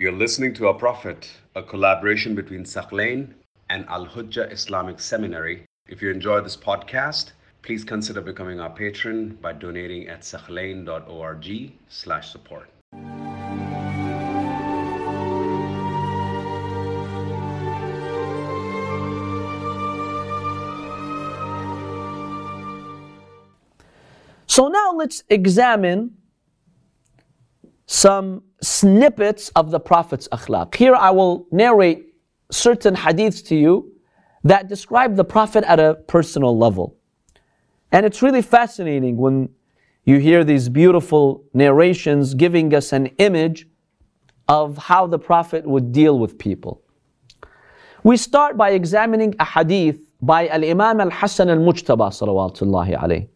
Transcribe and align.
You're 0.00 0.12
listening 0.12 0.54
to 0.54 0.68
Our 0.68 0.74
Prophet, 0.74 1.28
a 1.56 1.62
collaboration 1.64 2.36
between 2.36 2.62
Thaqlain 2.62 3.34
and 3.68 3.84
Al 3.88 4.06
Hujjah 4.06 4.52
Islamic 4.52 5.00
Seminary. 5.00 5.64
If 5.88 6.00
you 6.00 6.12
enjoy 6.12 6.40
this 6.40 6.56
podcast, 6.56 7.32
please 7.62 7.82
consider 7.82 8.20
becoming 8.20 8.60
our 8.60 8.70
patron 8.70 9.36
by 9.42 9.54
donating 9.54 10.06
at 10.06 10.20
thaqlain.org 10.20 11.72
slash 11.88 12.30
support. 12.30 12.70
So 24.46 24.68
now 24.68 24.92
let's 24.94 25.24
examine 25.28 26.17
some 27.88 28.42
snippets 28.62 29.48
of 29.56 29.70
the 29.70 29.80
Prophet's 29.80 30.28
akhlaq. 30.28 30.74
Here 30.74 30.94
I 30.94 31.10
will 31.10 31.46
narrate 31.50 32.14
certain 32.52 32.94
hadiths 32.94 33.44
to 33.46 33.56
you 33.56 33.92
that 34.44 34.68
describe 34.68 35.16
the 35.16 35.24
Prophet 35.24 35.64
at 35.64 35.80
a 35.80 35.94
personal 36.06 36.56
level. 36.56 36.96
And 37.90 38.04
it's 38.04 38.20
really 38.22 38.42
fascinating 38.42 39.16
when 39.16 39.48
you 40.04 40.18
hear 40.18 40.44
these 40.44 40.68
beautiful 40.68 41.44
narrations 41.54 42.34
giving 42.34 42.74
us 42.74 42.92
an 42.92 43.06
image 43.18 43.66
of 44.48 44.76
how 44.76 45.06
the 45.06 45.18
Prophet 45.18 45.66
would 45.66 45.90
deal 45.90 46.18
with 46.18 46.38
people. 46.38 46.82
We 48.04 48.18
start 48.18 48.58
by 48.58 48.70
examining 48.70 49.34
a 49.40 49.44
hadith 49.46 49.98
by 50.20 50.48
Al 50.48 50.62
Imam 50.62 51.00
Al 51.00 51.10
Hassan 51.10 51.48
Al 51.48 51.58
Mujtaba 51.58 52.10
salawatullahi 52.10 52.98
alayhi. 52.98 53.28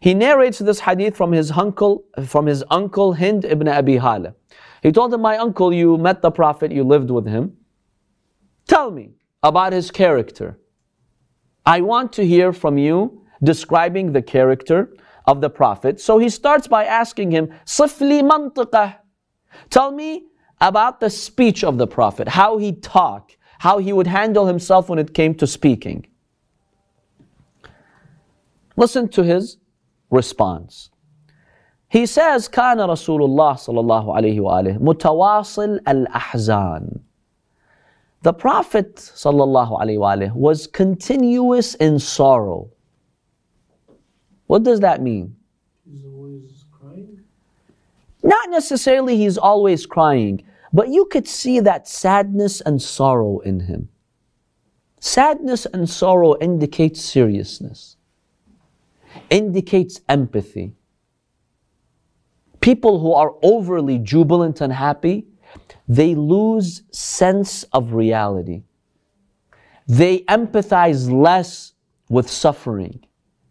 He 0.00 0.14
narrates 0.14 0.58
this 0.58 0.80
hadith 0.80 1.16
from 1.16 1.32
his 1.32 1.50
uncle, 1.50 2.04
from 2.26 2.46
his 2.46 2.64
uncle 2.70 3.14
Hind 3.14 3.44
ibn 3.44 3.68
Abi 3.68 3.96
Hala. 3.96 4.34
He 4.82 4.92
told 4.92 5.14
him, 5.14 5.22
My 5.22 5.38
uncle, 5.38 5.72
you 5.72 5.96
met 5.96 6.20
the 6.20 6.30
Prophet, 6.30 6.70
you 6.72 6.84
lived 6.84 7.10
with 7.10 7.26
him. 7.26 7.56
Tell 8.66 8.90
me 8.90 9.12
about 9.42 9.72
his 9.72 9.90
character. 9.90 10.58
I 11.66 11.80
want 11.80 12.12
to 12.14 12.26
hear 12.26 12.52
from 12.52 12.76
you 12.76 13.22
describing 13.42 14.12
the 14.12 14.22
character 14.22 14.94
of 15.26 15.40
the 15.40 15.50
Prophet. 15.50 16.00
So 16.00 16.18
he 16.18 16.28
starts 16.28 16.66
by 16.66 16.84
asking 16.84 17.30
him, 17.30 17.48
Sifli 17.64 18.22
mantiqah. 18.22 18.96
Tell 19.70 19.90
me 19.92 20.26
about 20.60 21.00
the 21.00 21.10
speech 21.10 21.64
of 21.64 21.78
the 21.78 21.86
Prophet, 21.86 22.28
how 22.28 22.58
he 22.58 22.72
talked, 22.72 23.36
how 23.58 23.78
he 23.78 23.92
would 23.92 24.06
handle 24.06 24.46
himself 24.46 24.88
when 24.88 24.98
it 24.98 25.14
came 25.14 25.34
to 25.36 25.46
speaking. 25.46 26.06
Listen 28.76 29.08
to 29.08 29.22
his 29.22 29.58
response. 30.13 30.89
He 31.89 32.05
says, 32.05 32.47
كان 32.47 32.77
رسول 32.77 33.23
الله 33.23 33.53
صلى 33.53 33.79
الله 33.79 34.15
عليه 34.15 34.39
وآله 34.39 34.77
متواصل 34.79 35.79
الأحزان. 35.87 36.99
The 38.21 38.33
Prophet 38.33 38.95
صلى 38.97 39.43
الله 39.43 39.79
عليه 39.79 39.97
وآله 39.97 40.35
was 40.35 40.67
continuous 40.67 41.73
in 41.75 41.97
sorrow. 41.97 42.69
What 44.45 44.63
does 44.63 44.81
that 44.81 45.01
mean? 45.01 45.35
He's 45.89 46.05
always 46.05 46.65
crying. 46.71 47.23
Not 48.23 48.49
necessarily 48.49 49.17
he's 49.17 49.37
always 49.37 49.85
crying, 49.85 50.43
but 50.71 50.89
you 50.89 51.05
could 51.05 51.27
see 51.27 51.59
that 51.59 51.87
sadness 51.87 52.61
and 52.61 52.79
sorrow 52.79 53.39
in 53.39 53.61
him. 53.61 53.89
Sadness 54.99 55.65
and 55.65 55.89
sorrow 55.89 56.35
indicates 56.39 57.01
seriousness 57.01 57.95
indicates 59.30 60.00
empathy. 60.08 60.74
People 62.60 63.00
who 63.00 63.12
are 63.12 63.34
overly 63.42 63.98
jubilant 63.98 64.60
and 64.60 64.72
happy, 64.72 65.26
they 65.86 66.14
lose 66.14 66.82
sense 66.90 67.64
of 67.72 67.92
reality. 67.92 68.62
They 69.86 70.20
empathize 70.20 71.10
less 71.10 71.74
with 72.08 72.30
suffering 72.30 73.04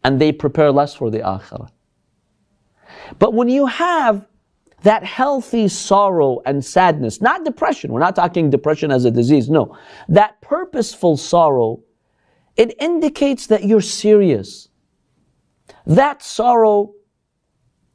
and 0.04 0.20
they 0.20 0.32
prepare 0.32 0.72
less 0.72 0.96
for 0.96 1.10
the 1.10 1.20
akhirah. 1.20 1.70
But 3.20 3.34
when 3.34 3.50
you 3.50 3.68
have 3.68 4.28
that 4.82 5.04
healthy 5.04 5.68
sorrow 5.68 6.42
and 6.46 6.64
sadness, 6.64 7.22
not 7.22 7.46
depression, 7.46 7.92
we're 7.92 8.00
not 8.00 8.16
talking 8.16 8.50
depression 8.50 8.92
as 8.92 9.06
a 9.06 9.12
disease, 9.12 9.50
no, 9.50 9.78
that 10.10 10.42
purposeful 10.42 11.18
sorrow, 11.18 11.82
it 12.58 12.76
indicates 12.80 13.48
that 13.48 13.64
you're 13.64 13.82
serious 13.82 14.70
that 15.86 16.24
sorrow 16.24 16.94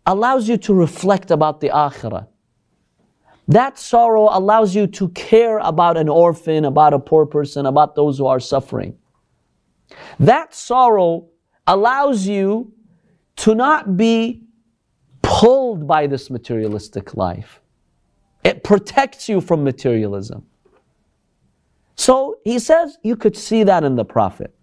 allows 0.07 0.49
you 0.49 0.57
to 0.59 0.75
reflect 0.75 1.31
about 1.31 1.61
the 1.61 1.69
akhirah. 1.69 2.27
That 3.49 3.79
sorrow 3.79 4.29
allows 4.31 4.75
you 4.75 4.87
to 4.89 5.09
care 5.11 5.59
about 5.59 5.97
an 5.97 6.09
orphan, 6.09 6.67
about 6.67 6.93
a 6.93 6.99
poor 6.99 7.25
person, 7.25 7.65
about 7.65 7.95
those 7.95 8.19
who 8.19 8.27
are 8.27 8.41
suffering. 8.41 8.97
That 10.21 10.55
sorrow 10.55 11.29
allows 11.67 12.27
you 12.27 12.73
to 13.37 13.55
not 13.55 13.97
be 13.97 14.43
pulled 15.23 15.87
by 15.87 16.07
this 16.07 16.29
materialistic 16.31 17.17
life. 17.17 17.61
It 18.45 18.65
protects 18.65 19.29
you 19.29 19.41
from 19.41 19.65
materialism. 19.65 20.47
So 21.97 22.39
he 22.45 22.59
says 22.59 22.99
you 23.03 23.17
could 23.17 23.37
see 23.37 23.65
that 23.65 23.83
in 23.83 23.97
the 23.97 24.05
Prophet. 24.05 24.55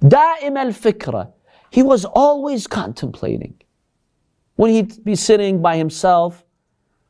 Da'im 0.00 0.56
al 0.58 0.72
fikra. 0.72 1.33
he 1.73 1.83
was 1.83 2.05
always 2.05 2.67
contemplating. 2.67 3.55
When 4.55 4.71
he'd 4.71 5.03
be 5.03 5.15
sitting 5.15 5.61
by 5.61 5.77
himself 5.77 6.43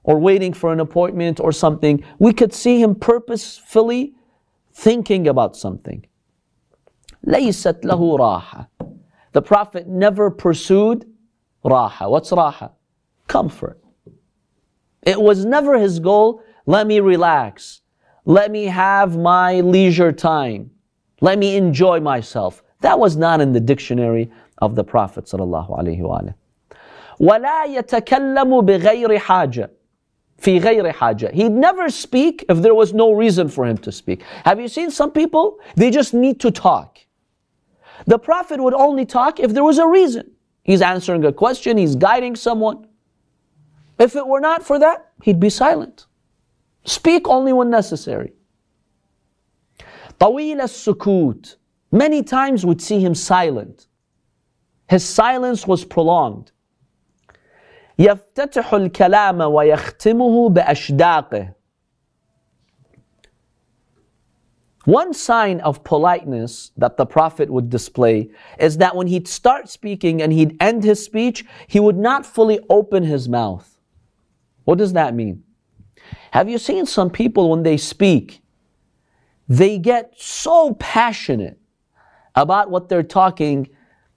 or 0.03 0.19
waiting 0.19 0.53
for 0.53 0.71
an 0.71 0.79
appointment 0.79 1.39
or 1.39 1.51
something, 1.51 2.03
we 2.19 2.33
could 2.33 2.53
see 2.53 2.81
him 2.81 2.95
purposefully 2.95 4.13
thinking 4.73 5.27
about 5.27 5.55
something. 5.55 6.05
ليست 7.25 7.83
له 7.83 8.17
راحة. 8.17 8.67
The 9.33 9.41
Prophet 9.41 9.87
never 9.87 10.31
pursued 10.31 11.05
raha. 11.63 12.09
What's 12.09 12.31
raha? 12.31 12.71
Comfort. 13.27 13.79
It 15.03 15.21
was 15.21 15.45
never 15.45 15.77
his 15.77 15.99
goal, 15.99 16.41
let 16.65 16.87
me 16.87 16.99
relax. 16.99 17.81
Let 18.25 18.51
me 18.51 18.65
have 18.65 19.17
my 19.17 19.61
leisure 19.61 20.11
time. 20.11 20.71
Let 21.21 21.39
me 21.39 21.55
enjoy 21.55 21.99
myself. 21.99 22.63
That 22.81 22.99
was 22.99 23.17
not 23.17 23.41
in 23.41 23.53
the 23.53 23.59
dictionary 23.59 24.31
of 24.59 24.75
the 24.75 24.83
Prophet 24.83 25.25
sallallahu 25.25 25.77
alaihi 25.79 26.01
wasallam. 26.01 26.33
ولا 27.19 27.65
يتكلم 27.65 28.65
بغير 28.65 29.19
حاجة 29.19 29.69
في 30.37 30.59
غير 30.61 30.91
حاجة. 30.93 31.33
He'd 31.33 31.51
never 31.51 31.89
speak 31.89 32.45
if 32.49 32.61
there 32.61 32.75
was 32.75 32.93
no 32.93 33.11
reason 33.11 33.49
for 33.49 33.65
him 33.65 33.77
to 33.77 33.91
speak. 33.91 34.21
Have 34.45 34.59
you 34.59 34.67
seen 34.67 34.91
some 34.91 35.11
people? 35.11 35.59
They 35.75 35.91
just 35.91 36.13
need 36.13 36.39
to 36.41 36.51
talk. 36.51 36.99
The 38.05 38.17
Prophet 38.17 38.61
would 38.61 38.73
only 38.73 39.05
talk 39.05 39.39
if 39.39 39.53
there 39.53 39.63
was 39.63 39.77
a 39.77 39.87
reason. 39.87 40.31
He's 40.63 40.81
answering 40.81 41.25
a 41.25 41.33
question, 41.33 41.77
he's 41.77 41.95
guiding 41.95 42.35
someone. 42.35 42.87
If 43.97 44.15
it 44.15 44.25
were 44.25 44.39
not 44.39 44.63
for 44.63 44.79
that, 44.79 45.11
he'd 45.23 45.39
be 45.39 45.49
silent. 45.49 46.05
Speak 46.85 47.27
only 47.27 47.53
when 47.53 47.69
necessary. 47.69 48.33
طويل 50.19 50.61
السكوت. 50.61 51.55
Many 51.91 52.23
times 52.23 52.65
would 52.65 52.81
see 52.81 52.99
him 52.99 53.15
silent. 53.15 53.87
His 54.87 55.03
silence 55.03 55.67
was 55.67 55.85
prolonged. 55.85 56.51
يفتتح 57.99 58.73
الكلام 58.73 59.41
ويختمه 59.41 60.49
بأشداقه. 60.49 61.53
One 64.85 65.13
sign 65.13 65.59
of 65.59 65.83
politeness 65.83 66.71
that 66.77 66.97
the 66.97 67.05
Prophet 67.05 67.49
would 67.49 67.69
display 67.69 68.31
is 68.57 68.77
that 68.77 68.95
when 68.95 69.07
he'd 69.07 69.27
start 69.27 69.69
speaking 69.69 70.21
and 70.21 70.33
he'd 70.33 70.57
end 70.59 70.83
his 70.83 71.03
speech, 71.03 71.45
he 71.67 71.79
would 71.79 71.97
not 71.97 72.25
fully 72.25 72.59
open 72.69 73.03
his 73.03 73.29
mouth. 73.29 73.77
What 74.63 74.77
does 74.77 74.93
that 74.93 75.13
mean? 75.13 75.43
Have 76.31 76.49
you 76.49 76.57
seen 76.57 76.85
some 76.85 77.09
people 77.09 77.49
when 77.51 77.63
they 77.63 77.77
speak, 77.77 78.41
they 79.47 79.77
get 79.77 80.13
so 80.17 80.73
passionate 80.79 81.59
about 82.33 82.71
what 82.71 82.87
they're 82.87 83.03
talking 83.03 83.67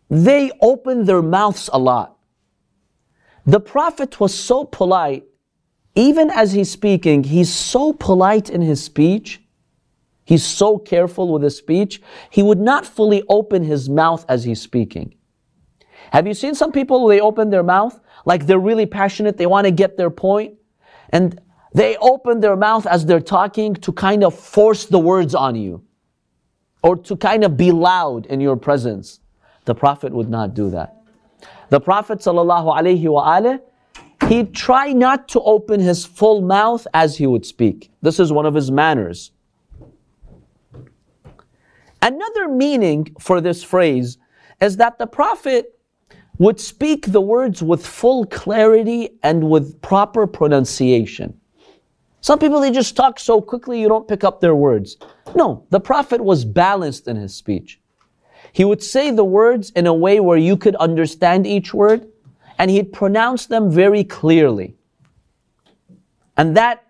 they 0.09 0.51
open 0.61 1.05
their 1.05 1.21
mouths 1.21 1.69
a 1.71 1.79
lot. 1.79 2.17
The 3.45 3.59
Prophet 3.59 4.19
was 4.19 4.33
so 4.33 4.65
polite, 4.65 5.25
even 5.95 6.29
as 6.29 6.51
he's 6.53 6.69
speaking, 6.69 7.23
he's 7.23 7.53
so 7.53 7.93
polite 7.93 8.49
in 8.49 8.61
his 8.61 8.83
speech. 8.83 9.41
He's 10.25 10.43
so 10.43 10.77
careful 10.77 11.31
with 11.31 11.43
his 11.43 11.57
speech. 11.57 12.01
He 12.29 12.43
would 12.43 12.59
not 12.59 12.85
fully 12.85 13.23
open 13.29 13.63
his 13.63 13.89
mouth 13.89 14.25
as 14.27 14.43
he's 14.43 14.61
speaking. 14.61 15.15
Have 16.11 16.27
you 16.27 16.33
seen 16.33 16.53
some 16.53 16.73
people, 16.73 17.07
they 17.07 17.21
open 17.21 17.49
their 17.49 17.63
mouth 17.63 17.97
like 18.25 18.45
they're 18.45 18.59
really 18.59 18.85
passionate, 18.85 19.37
they 19.37 19.45
want 19.45 19.65
to 19.65 19.71
get 19.71 19.95
their 19.95 20.09
point, 20.09 20.55
and 21.09 21.39
they 21.73 21.95
open 21.97 22.41
their 22.41 22.57
mouth 22.57 22.85
as 22.85 23.05
they're 23.05 23.21
talking 23.21 23.73
to 23.75 23.93
kind 23.93 24.23
of 24.23 24.37
force 24.37 24.85
the 24.85 24.99
words 24.99 25.33
on 25.33 25.55
you 25.55 25.83
or 26.83 26.97
to 26.97 27.15
kind 27.15 27.45
of 27.45 27.55
be 27.55 27.71
loud 27.71 28.25
in 28.25 28.41
your 28.41 28.57
presence. 28.57 29.21
The 29.67 29.75
Prophet 29.75 30.13
would 30.13 30.29
not 30.29 30.53
do 30.53 30.69
that. 30.69 30.95
The 31.69 31.81
Prophet 31.81 32.19
alaihi 32.19 33.59
he'd 34.29 34.55
try 34.55 34.93
not 34.93 35.27
to 35.27 35.41
open 35.41 35.81
his 35.81 36.05
full 36.05 36.41
mouth 36.41 36.87
as 36.93 37.17
he 37.17 37.27
would 37.27 37.45
speak. 37.45 37.91
This 38.01 38.17
is 38.17 38.31
one 38.31 38.45
of 38.45 38.53
his 38.53 38.71
manners. 38.71 39.31
Another 42.01 42.47
meaning 42.47 43.13
for 43.19 43.41
this 43.41 43.61
phrase 43.61 44.17
is 44.61 44.77
that 44.77 44.99
the 44.99 45.05
Prophet 45.05 45.77
would 46.37 46.61
speak 46.61 47.11
the 47.11 47.19
words 47.19 47.61
with 47.61 47.85
full 47.85 48.25
clarity 48.25 49.19
and 49.21 49.49
with 49.49 49.81
proper 49.81 50.25
pronunciation. 50.25 51.37
Some 52.21 52.39
people, 52.39 52.61
they 52.61 52.71
just 52.71 52.95
talk 52.95 53.19
so 53.19 53.41
quickly 53.41 53.81
you 53.81 53.89
don't 53.89 54.07
pick 54.07 54.23
up 54.23 54.39
their 54.39 54.55
words. 54.55 54.95
No, 55.35 55.65
the 55.71 55.81
Prophet 55.81 56.21
was 56.23 56.45
balanced 56.45 57.09
in 57.09 57.17
his 57.17 57.35
speech. 57.35 57.81
He 58.56 58.64
would 58.64 58.82
say 58.82 59.10
the 59.10 59.24
words 59.24 59.70
in 59.70 59.86
a 59.86 59.94
way 59.94 60.20
where 60.20 60.36
you 60.36 60.56
could 60.56 60.76
understand 60.76 61.46
each 61.46 61.72
word, 61.72 62.06
and 62.58 62.70
he'd 62.70 62.92
pronounce 62.92 63.46
them 63.46 63.70
very 63.70 64.04
clearly. 64.04 64.76
And 66.36 66.56
that 66.56 66.84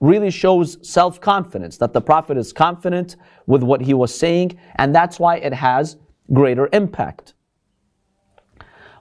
really 0.00 0.30
shows 0.30 0.78
self 0.88 1.20
confidence, 1.20 1.76
that 1.78 1.92
the 1.92 2.00
Prophet 2.00 2.36
is 2.36 2.52
confident 2.52 3.16
with 3.46 3.62
what 3.62 3.80
he 3.80 3.94
was 3.94 4.14
saying, 4.14 4.58
and 4.76 4.94
that's 4.94 5.18
why 5.18 5.36
it 5.36 5.52
has 5.52 5.96
greater 6.32 6.68
impact. 6.72 7.34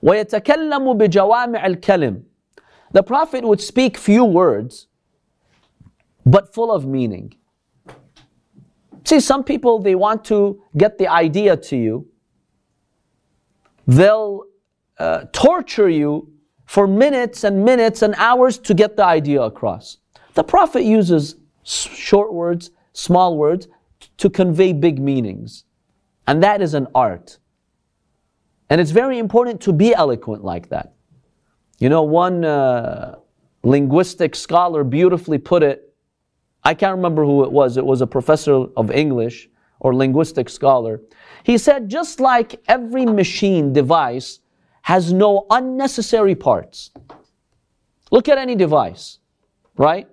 ويتكلم 0.04 0.98
بجوامع 0.98 1.66
الكلم. 1.66 2.24
The 2.92 3.04
Prophet 3.04 3.44
would 3.44 3.62
speak 3.62 3.98
few 3.98 4.24
words, 4.24 4.88
but 6.26 6.54
full 6.54 6.72
of 6.72 6.86
meaning. 6.86 7.36
See, 9.09 9.21
some 9.21 9.43
people, 9.43 9.79
they 9.79 9.95
want 9.95 10.23
to 10.27 10.63
get 10.77 10.99
the 10.99 11.09
idea 11.09 11.57
to 11.57 11.77
you. 11.79 12.09
They'll 13.87 14.43
uh, 14.99 15.25
torture 15.33 15.89
you 15.89 16.31
for 16.67 16.87
minutes 16.87 17.43
and 17.43 17.65
minutes 17.65 18.03
and 18.03 18.15
hours 18.19 18.59
to 18.59 18.75
get 18.75 18.99
the 18.99 19.07
idea 19.07 19.41
across. 19.41 19.97
The 20.35 20.45
Prophet 20.45 20.83
uses 20.83 21.37
short 21.63 22.35
words, 22.35 22.71
small 22.93 23.39
words, 23.39 23.67
to 24.19 24.29
convey 24.29 24.75
big 24.75 24.99
meanings. 24.99 25.65
And 26.27 26.43
that 26.43 26.61
is 26.61 26.75
an 26.75 26.87
art. 26.95 27.39
And 28.69 28.79
it's 28.79 28.91
very 28.91 29.19
important 29.19 29.63
to 29.63 29.73
be 29.73 29.95
eloquent 29.95 30.45
like 30.45 30.69
that. 30.69 30.93
You 31.79 31.89
know, 31.89 32.03
one 32.03 32.45
uh, 32.45 33.15
linguistic 33.63 34.37
scholar 34.37 34.85
beautifully 34.85 35.39
put 35.39 35.63
it. 35.63 35.88
I 36.65 36.75
can't 36.75 36.97
remember 36.97 37.25
who 37.25 37.45
it 37.45 37.53
was. 37.53 37.77
It 37.77 37.87
was 37.87 38.01
a 38.01 38.07
professor 38.07 38.67
of 38.77 38.91
English 38.91 39.49
or 39.81 39.95
linguistic 39.95 40.49
scholar. 40.49 41.01
He 41.45 41.57
said, 41.59 41.89
just 41.89 42.21
like 42.21 42.61
every 42.69 43.07
machine 43.07 43.73
device 43.73 44.41
has 44.83 45.13
no 45.13 45.47
unnecessary 45.51 46.35
parts. 46.35 46.91
Look 48.11 48.29
at 48.29 48.39
any 48.39 48.55
device, 48.55 49.19
right? 49.77 50.09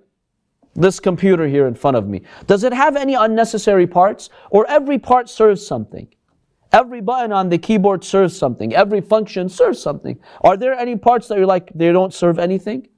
This 0.74 1.00
computer 1.00 1.46
here 1.46 1.66
in 1.66 1.74
front 1.74 1.96
of 1.96 2.06
me. 2.06 2.22
Does 2.46 2.62
it 2.62 2.72
have 2.72 2.96
any 2.96 3.14
unnecessary 3.14 3.86
parts? 3.86 4.28
Or 4.50 4.66
every 4.68 4.98
part 4.98 5.28
serves 5.30 5.66
something? 5.66 6.08
Every 6.72 7.00
button 7.00 7.32
on 7.32 7.48
the 7.48 7.58
keyboard 7.58 8.04
serves 8.04 8.36
something. 8.36 8.74
Every 8.74 9.00
function 9.00 9.48
serves 9.48 9.80
something. 9.80 10.18
Are 10.42 10.56
there 10.56 10.74
any 10.74 10.96
parts 10.96 11.28
that 11.28 11.38
you're 11.38 11.46
like, 11.46 11.70
they 11.74 11.90
don't 11.92 12.12
serve 12.12 12.38
anything? 12.38 12.88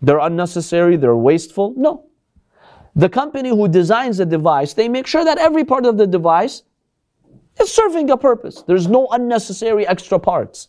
They're 0.00 0.18
unnecessary, 0.18 0.96
they're 0.96 1.16
wasteful? 1.16 1.74
No. 1.76 2.09
The 2.96 3.08
company 3.08 3.50
who 3.50 3.68
designs 3.68 4.18
the 4.18 4.26
device, 4.26 4.74
they 4.74 4.88
make 4.88 5.06
sure 5.06 5.24
that 5.24 5.38
every 5.38 5.64
part 5.64 5.86
of 5.86 5.96
the 5.96 6.06
device 6.06 6.62
is 7.60 7.72
serving 7.72 8.10
a 8.10 8.16
purpose. 8.16 8.62
There's 8.62 8.88
no 8.88 9.06
unnecessary 9.08 9.86
extra 9.86 10.18
parts. 10.18 10.68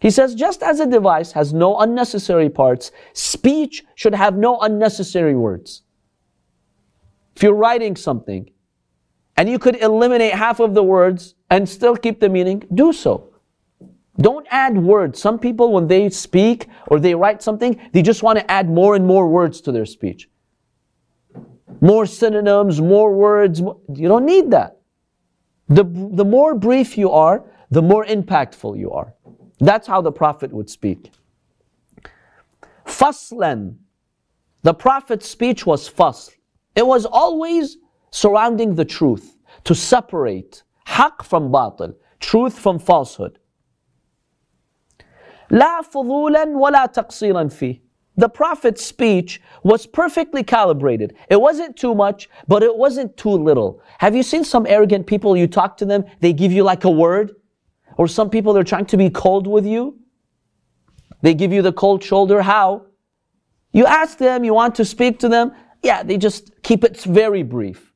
He 0.00 0.10
says, 0.10 0.34
just 0.34 0.62
as 0.62 0.80
a 0.80 0.86
device 0.86 1.32
has 1.32 1.52
no 1.52 1.78
unnecessary 1.78 2.50
parts, 2.50 2.92
speech 3.14 3.84
should 3.94 4.14
have 4.14 4.36
no 4.36 4.60
unnecessary 4.60 5.34
words. 5.34 5.82
If 7.34 7.42
you're 7.42 7.54
writing 7.54 7.96
something, 7.96 8.50
and 9.36 9.48
you 9.48 9.58
could 9.58 9.76
eliminate 9.82 10.32
half 10.32 10.60
of 10.60 10.74
the 10.74 10.82
words 10.82 11.34
and 11.50 11.68
still 11.68 11.96
keep 11.96 12.20
the 12.20 12.28
meaning, 12.28 12.64
do 12.74 12.92
so. 12.92 13.30
Don't 14.18 14.46
add 14.50 14.78
words. 14.78 15.20
Some 15.20 15.40
people, 15.40 15.72
when 15.72 15.88
they 15.88 16.08
speak 16.10 16.68
or 16.86 17.00
they 17.00 17.16
write 17.16 17.42
something, 17.42 17.80
they 17.92 18.02
just 18.02 18.22
want 18.22 18.38
to 18.38 18.48
add 18.48 18.68
more 18.70 18.94
and 18.94 19.04
more 19.04 19.28
words 19.28 19.60
to 19.62 19.72
their 19.72 19.86
speech 19.86 20.28
More 21.81 22.05
synonyms, 22.05 22.81
more 22.81 23.13
words. 23.13 23.61
You 23.61 24.07
don't 24.07 24.25
need 24.25 24.51
that. 24.51 24.79
The, 25.67 25.83
the 25.83 26.25
more 26.25 26.55
brief 26.55 26.97
you 26.97 27.11
are, 27.11 27.45
the 27.69 27.81
more 27.81 28.05
impactful 28.05 28.77
you 28.77 28.91
are. 28.91 29.13
That's 29.59 29.87
how 29.87 30.01
the 30.01 30.11
Prophet 30.11 30.51
would 30.51 30.69
speak. 30.69 31.11
Faslan. 32.85 33.75
The 34.63 34.73
Prophet's 34.73 35.29
speech 35.29 35.65
was 35.65 35.89
fasl. 35.89 36.31
It 36.75 36.85
was 36.85 37.05
always 37.05 37.77
surrounding 38.11 38.75
the 38.75 38.85
truth, 38.85 39.37
to 39.63 39.75
separate 39.75 40.63
haq 40.85 41.23
from 41.23 41.51
batil, 41.51 41.95
truth 42.19 42.57
from 42.57 42.79
falsehood. 42.79 43.37
لا 45.51 45.81
فضولا 45.81 46.45
ولا 46.57 46.85
تقصيرا 46.85 47.47
فيه. 47.47 47.81
the 48.16 48.28
Prophet's 48.28 48.84
speech 48.84 49.40
was 49.62 49.86
perfectly 49.86 50.42
calibrated. 50.42 51.16
It 51.28 51.40
wasn't 51.40 51.76
too 51.76 51.94
much, 51.94 52.28
but 52.46 52.62
it 52.62 52.76
wasn't 52.76 53.16
too 53.16 53.30
little. 53.30 53.82
Have 53.98 54.14
you 54.14 54.22
seen 54.22 54.44
some 54.44 54.66
arrogant 54.68 55.06
people, 55.06 55.36
you 55.36 55.46
talk 55.46 55.76
to 55.78 55.84
them, 55.84 56.04
they 56.20 56.32
give 56.32 56.52
you 56.52 56.62
like 56.62 56.84
a 56.84 56.90
word? 56.90 57.32
Or 57.96 58.06
some 58.06 58.30
people, 58.30 58.52
they're 58.52 58.62
trying 58.64 58.86
to 58.86 58.96
be 58.96 59.10
cold 59.10 59.46
with 59.46 59.66
you? 59.66 59.98
They 61.22 61.34
give 61.34 61.52
you 61.52 61.62
the 61.62 61.72
cold 61.72 62.04
shoulder. 62.04 62.42
How? 62.42 62.86
You 63.72 63.86
ask 63.86 64.18
them, 64.18 64.44
you 64.44 64.54
want 64.54 64.74
to 64.76 64.84
speak 64.84 65.18
to 65.20 65.28
them. 65.28 65.52
Yeah, 65.82 66.02
they 66.02 66.16
just 66.16 66.62
keep 66.62 66.84
it 66.84 67.00
very 67.00 67.42
brief 67.42 67.94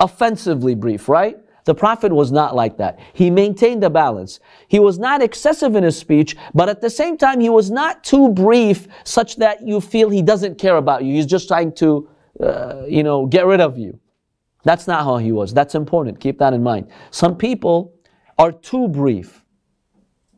offensively 0.00 0.74
brief, 0.74 1.08
right? 1.08 1.38
The 1.64 1.74
Prophet 1.74 2.12
was 2.12 2.32
not 2.32 2.54
like 2.54 2.76
that. 2.78 2.98
He 3.12 3.30
maintained 3.30 3.84
a 3.84 3.90
balance. 3.90 4.40
He 4.68 4.78
was 4.78 4.98
not 4.98 5.22
excessive 5.22 5.76
in 5.76 5.84
his 5.84 5.98
speech, 5.98 6.36
but 6.54 6.68
at 6.68 6.80
the 6.80 6.90
same 6.90 7.16
time, 7.16 7.40
he 7.40 7.50
was 7.50 7.70
not 7.70 8.02
too 8.02 8.30
brief 8.30 8.88
such 9.04 9.36
that 9.36 9.66
you 9.66 9.80
feel 9.80 10.08
he 10.10 10.22
doesn't 10.22 10.58
care 10.58 10.76
about 10.76 11.04
you. 11.04 11.14
He's 11.14 11.26
just 11.26 11.48
trying 11.48 11.72
to, 11.74 12.08
uh, 12.40 12.82
you 12.88 13.02
know, 13.02 13.26
get 13.26 13.46
rid 13.46 13.60
of 13.60 13.78
you. 13.78 13.98
That's 14.64 14.86
not 14.86 15.04
how 15.04 15.16
he 15.18 15.32
was. 15.32 15.54
That's 15.54 15.74
important. 15.74 16.20
Keep 16.20 16.38
that 16.38 16.52
in 16.52 16.62
mind. 16.62 16.88
Some 17.10 17.36
people 17.36 17.94
are 18.38 18.52
too 18.52 18.88
brief. 18.88 19.44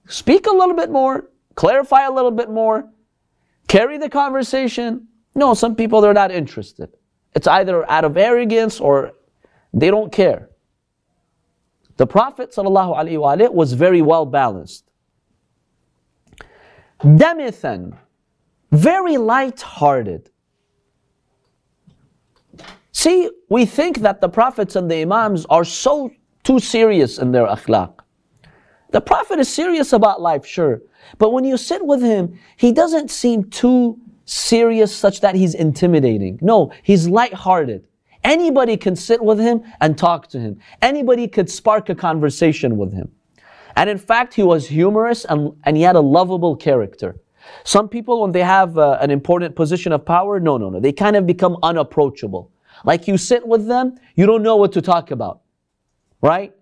Speak 0.07 0.47
a 0.47 0.51
little 0.51 0.75
bit 0.75 0.91
more, 0.91 1.31
clarify 1.55 2.05
a 2.05 2.11
little 2.11 2.31
bit 2.31 2.51
more, 2.51 2.89
carry 3.69 3.99
the 3.99 4.09
conversation. 4.09 5.09
No, 5.35 5.55
some 5.55 5.75
people, 5.77 6.01
they're 6.01 6.13
not 6.13 6.31
interested. 6.31 6.91
It's 7.35 7.47
either 7.47 7.91
out 7.91 8.05
of 8.05 8.17
arrogance 8.17 8.81
or 8.81 9.13
they 9.73 9.91
don't 9.91 10.13
care. 10.13 10.51
The 12.03 12.07
Prophet 12.09 12.51
ﷺ 12.51 13.55
was 13.55 13.75
very 13.75 14.03
well 14.03 14.27
balanced. 14.27 14.91
Demithan, 16.99 17.97
very 18.73 19.19
light-hearted. 19.19 20.29
See, 22.91 23.31
we 23.49 23.67
think 23.67 24.01
that 24.01 24.21
the 24.21 24.29
prophets 24.29 24.75
and 24.75 24.91
the 24.91 25.03
imams 25.03 25.47
are 25.49 25.63
so 25.63 26.11
too 26.43 26.59
serious 26.59 27.19
in 27.19 27.31
their 27.31 27.47
akhlaq. 27.47 28.01
The 28.91 29.01
prophet 29.01 29.39
is 29.39 29.49
serious 29.49 29.93
about 29.93 30.21
life, 30.21 30.45
sure, 30.45 30.83
but 31.19 31.31
when 31.31 31.45
you 31.45 31.57
sit 31.57 31.87
with 31.87 32.03
him, 32.03 32.37
he 32.57 32.73
doesn't 32.73 33.13
seem 33.13 33.45
too 33.45 33.97
serious 34.25 34.93
such 34.93 35.21
that 35.21 35.37
he's 35.37 35.55
intimidating. 35.55 36.41
No, 36.43 36.73
he's 36.83 37.07
light-hearted. 37.07 37.87
Anybody 38.25 38.77
can 38.77 38.95
sit 38.95 39.23
with 39.23 39.39
him 39.39 39.63
and 39.81 39.99
talk 39.99 40.29
to 40.29 40.39
him. 40.39 40.59
Anybody 40.81 41.27
could 41.27 41.51
spark 41.51 41.89
a 41.89 41.95
conversation 41.95 42.77
with 42.77 42.93
him. 42.93 43.11
And 43.77 43.91
in 43.91 43.99
fact, 43.99 44.35
he 44.35 44.43
was 44.43 44.69
humorous 44.69 45.25
and, 45.25 45.53
and 45.65 45.77
he 45.77 45.83
had 45.83 45.97
a 45.97 46.01
lovable 46.01 46.57
character. 46.57 47.17
Some 47.65 47.89
people, 47.89 48.23
when 48.23 48.33
they 48.33 48.43
have 48.43 48.79
uh, 48.79 48.99
an 49.01 49.11
important 49.11 49.57
position 49.57 49.93
of 49.93 50.05
power, 50.05 50.39
no, 50.39 50.57
no, 50.57 50.71
no. 50.71 50.79
They 50.79 50.93
kind 50.93 51.17
of 51.17 51.27
become 51.27 51.57
unapproachable. 51.63 52.53
Like 52.85 53.09
you 53.09 53.17
sit 53.17 53.47
with 53.47 53.67
them, 53.67 53.97
you 54.15 54.27
don't 54.27 54.43
know 54.43 54.57
what 54.57 54.73
to 54.73 54.83
talk 54.83 55.11
about. 55.11 55.41
Right? 56.21 56.55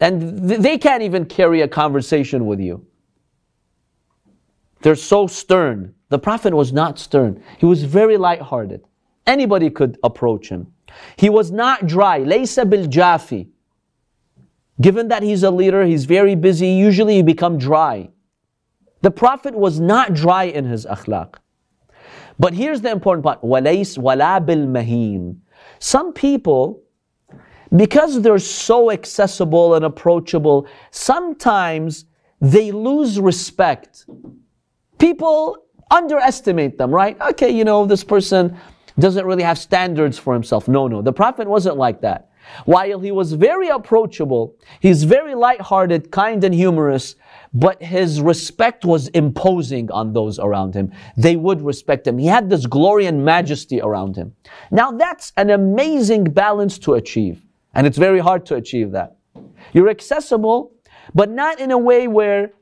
And 0.00 0.48
th- 0.48 0.60
they 0.60 0.78
can't 0.78 1.02
even 1.02 1.26
carry 1.26 1.60
a 1.60 1.68
conversation 1.68 2.46
with 2.46 2.60
you. 2.60 2.86
They're 4.80 4.94
so 4.94 5.26
stern. 5.26 5.94
The 6.08 6.18
Prophet 6.18 6.54
was 6.54 6.72
not 6.72 6.98
stern. 6.98 7.42
He 7.58 7.66
was 7.66 7.82
very 7.82 8.16
light-hearted. 8.16 8.84
Anybody 9.25 9.69
could 9.69 9.97
approach 10.03 10.49
him. 10.49 10.73
He 11.15 11.29
was 11.29 11.51
not 11.51 11.85
dry. 11.85 12.19
Laysa 12.19 12.69
bil 12.69 12.87
jafi. 12.87 13.47
Given 14.79 15.09
that 15.09 15.23
he's 15.23 15.43
a 15.43 15.51
leader, 15.51 15.85
he's 15.85 16.05
very 16.05 16.35
busy, 16.35 16.67
usually 16.67 17.17
you 17.17 17.23
become 17.23 17.57
dry. 17.57 18.09
The 19.01 19.11
Prophet 19.11 19.55
was 19.55 19.79
not 19.79 20.13
dry 20.13 20.45
in 20.45 20.65
his 20.65 20.85
akhlaq. 20.85 21.35
But 22.39 22.53
here's 22.53 22.81
the 22.81 22.91
important 22.91 23.23
part. 23.23 23.41
وَلَيْسْ 23.41 23.97
وَلَا 23.97 24.43
بِالْمَهِينَ 24.45 25.37
Some 25.79 26.13
people, 26.13 26.81
because 27.75 28.21
they're 28.21 28.39
so 28.39 28.91
accessible 28.91 29.75
and 29.75 29.85
approachable, 29.85 30.67
sometimes 30.89 32.05
they 32.39 32.71
lose 32.71 33.19
respect 33.19 34.05
People 35.01 35.57
underestimate 35.89 36.77
them, 36.77 36.91
right? 36.91 37.19
Okay, 37.19 37.49
you 37.49 37.63
know, 37.63 37.87
this 37.87 38.03
person 38.03 38.55
doesn't 39.02 39.26
really 39.26 39.42
have 39.42 39.58
standards 39.58 40.18
for 40.18 40.32
himself. 40.32 40.68
No, 40.68 40.88
no. 40.88 41.02
The 41.02 41.12
Prophet 41.12 41.46
wasn't 41.48 41.76
like 41.76 42.00
that. 42.00 42.30
While 42.64 43.00
he 43.00 43.10
was 43.10 43.32
very 43.32 43.68
approachable, 43.68 44.56
he's 44.80 45.04
very 45.04 45.34
light-hearted, 45.34 46.10
kind 46.10 46.44
and 46.44 46.54
humorous, 46.54 47.16
but 47.52 47.82
his 47.82 48.20
respect 48.20 48.84
was 48.84 49.08
imposing 49.08 49.90
on 49.90 50.12
those 50.12 50.38
around 50.38 50.74
him. 50.74 50.92
They 51.16 51.36
would 51.36 51.62
respect 51.62 52.06
him. 52.06 52.18
He 52.18 52.26
had 52.26 52.48
this 52.48 52.66
glory 52.66 53.06
and 53.06 53.24
majesty 53.24 53.80
around 53.80 54.16
him. 54.16 54.34
Now 54.70 54.90
that's 54.92 55.32
an 55.36 55.50
amazing 55.50 56.24
balance 56.24 56.78
to 56.80 56.94
achieve. 56.94 57.42
And 57.74 57.86
it's 57.86 57.98
very 57.98 58.20
hard 58.20 58.46
to 58.46 58.54
achieve 58.54 58.92
that. 58.92 59.16
You're 59.72 59.90
accessible, 59.90 60.72
but 61.14 61.30
not 61.30 61.60
in 61.60 61.70
a 61.70 61.78
way 61.78 62.08
where 62.08 62.52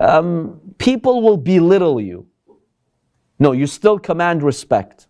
um, 0.00 0.60
people 0.78 1.22
will 1.22 1.36
belittle 1.36 2.00
you. 2.00 2.26
No, 3.38 3.52
you 3.52 3.66
still 3.66 3.98
command 3.98 4.42
respect. 4.42 5.07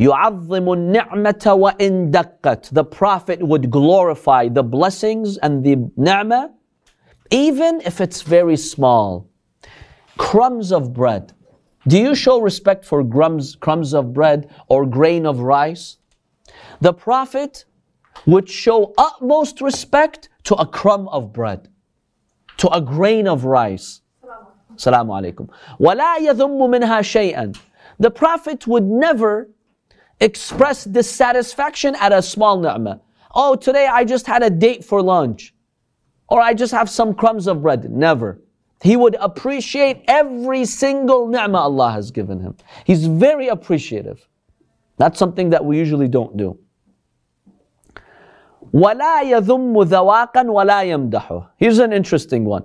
يعظم 0.00 0.72
النعمة 0.72 1.44
وإن 1.46 2.10
دقت. 2.10 2.72
The 2.72 2.84
Prophet 2.84 3.40
would 3.42 3.70
glorify 3.70 4.48
the 4.48 4.62
blessings 4.62 5.38
and 5.38 5.62
the 5.64 5.76
ni'mah, 5.96 6.50
even 7.30 7.80
if 7.84 8.00
it's 8.00 8.22
very 8.22 8.56
small. 8.56 9.28
Crumbs 10.16 10.72
of 10.72 10.92
bread. 10.92 11.32
Do 11.86 11.98
you 11.98 12.14
show 12.14 12.40
respect 12.40 12.84
for 12.84 13.04
crumbs, 13.04 13.56
crumbs 13.56 13.94
of 13.94 14.12
bread 14.12 14.50
or 14.68 14.86
grain 14.86 15.26
of 15.26 15.40
rice? 15.40 15.98
The 16.80 16.92
Prophet 16.92 17.64
would 18.26 18.48
show 18.48 18.94
utmost 18.96 19.60
respect 19.60 20.28
to 20.44 20.54
a 20.54 20.66
crumb 20.66 21.08
of 21.08 21.32
bread, 21.32 21.68
to 22.58 22.68
a 22.68 22.80
grain 22.80 23.28
of 23.28 23.44
rice. 23.44 24.00
Salamu 24.76 25.12
alaikum. 25.20 25.48
وَلَا 25.78 26.18
يَذُمُّ 26.18 26.58
مِنْهَا 26.58 27.00
شَيْئًا. 27.00 27.56
The 27.98 28.10
Prophet 28.10 28.66
would 28.66 28.84
never 28.84 29.50
express 30.20 30.84
dissatisfaction 30.84 31.94
at 31.96 32.12
a 32.12 32.22
small 32.22 32.58
ni'mah. 32.60 33.00
Oh, 33.34 33.56
today 33.56 33.86
I 33.86 34.04
just 34.04 34.26
had 34.26 34.42
a 34.42 34.50
date 34.50 34.84
for 34.84 35.02
lunch. 35.02 35.54
Or 36.28 36.40
I 36.40 36.54
just 36.54 36.72
have 36.72 36.88
some 36.88 37.14
crumbs 37.14 37.46
of 37.46 37.62
bread. 37.62 37.90
Never. 37.90 38.40
He 38.82 38.96
would 38.96 39.16
appreciate 39.20 40.04
every 40.08 40.64
single 40.64 41.26
ni'mah 41.26 41.58
Allah 41.58 41.92
has 41.92 42.10
given 42.10 42.40
him. 42.40 42.56
He's 42.84 43.06
very 43.06 43.48
appreciative. 43.48 44.26
That's 44.96 45.18
something 45.18 45.50
that 45.50 45.64
we 45.64 45.78
usually 45.78 46.08
don't 46.08 46.36
do. 46.36 46.58
وَلَا 48.72 49.22
يَذُمُّ 49.22 49.74
ذَوَاقًا 49.84 50.46
وَلَا 50.46 51.10
يَمْدَحُهُ 51.10 51.48
Here's 51.56 51.78
an 51.78 51.92
interesting 51.92 52.44
one. 52.44 52.64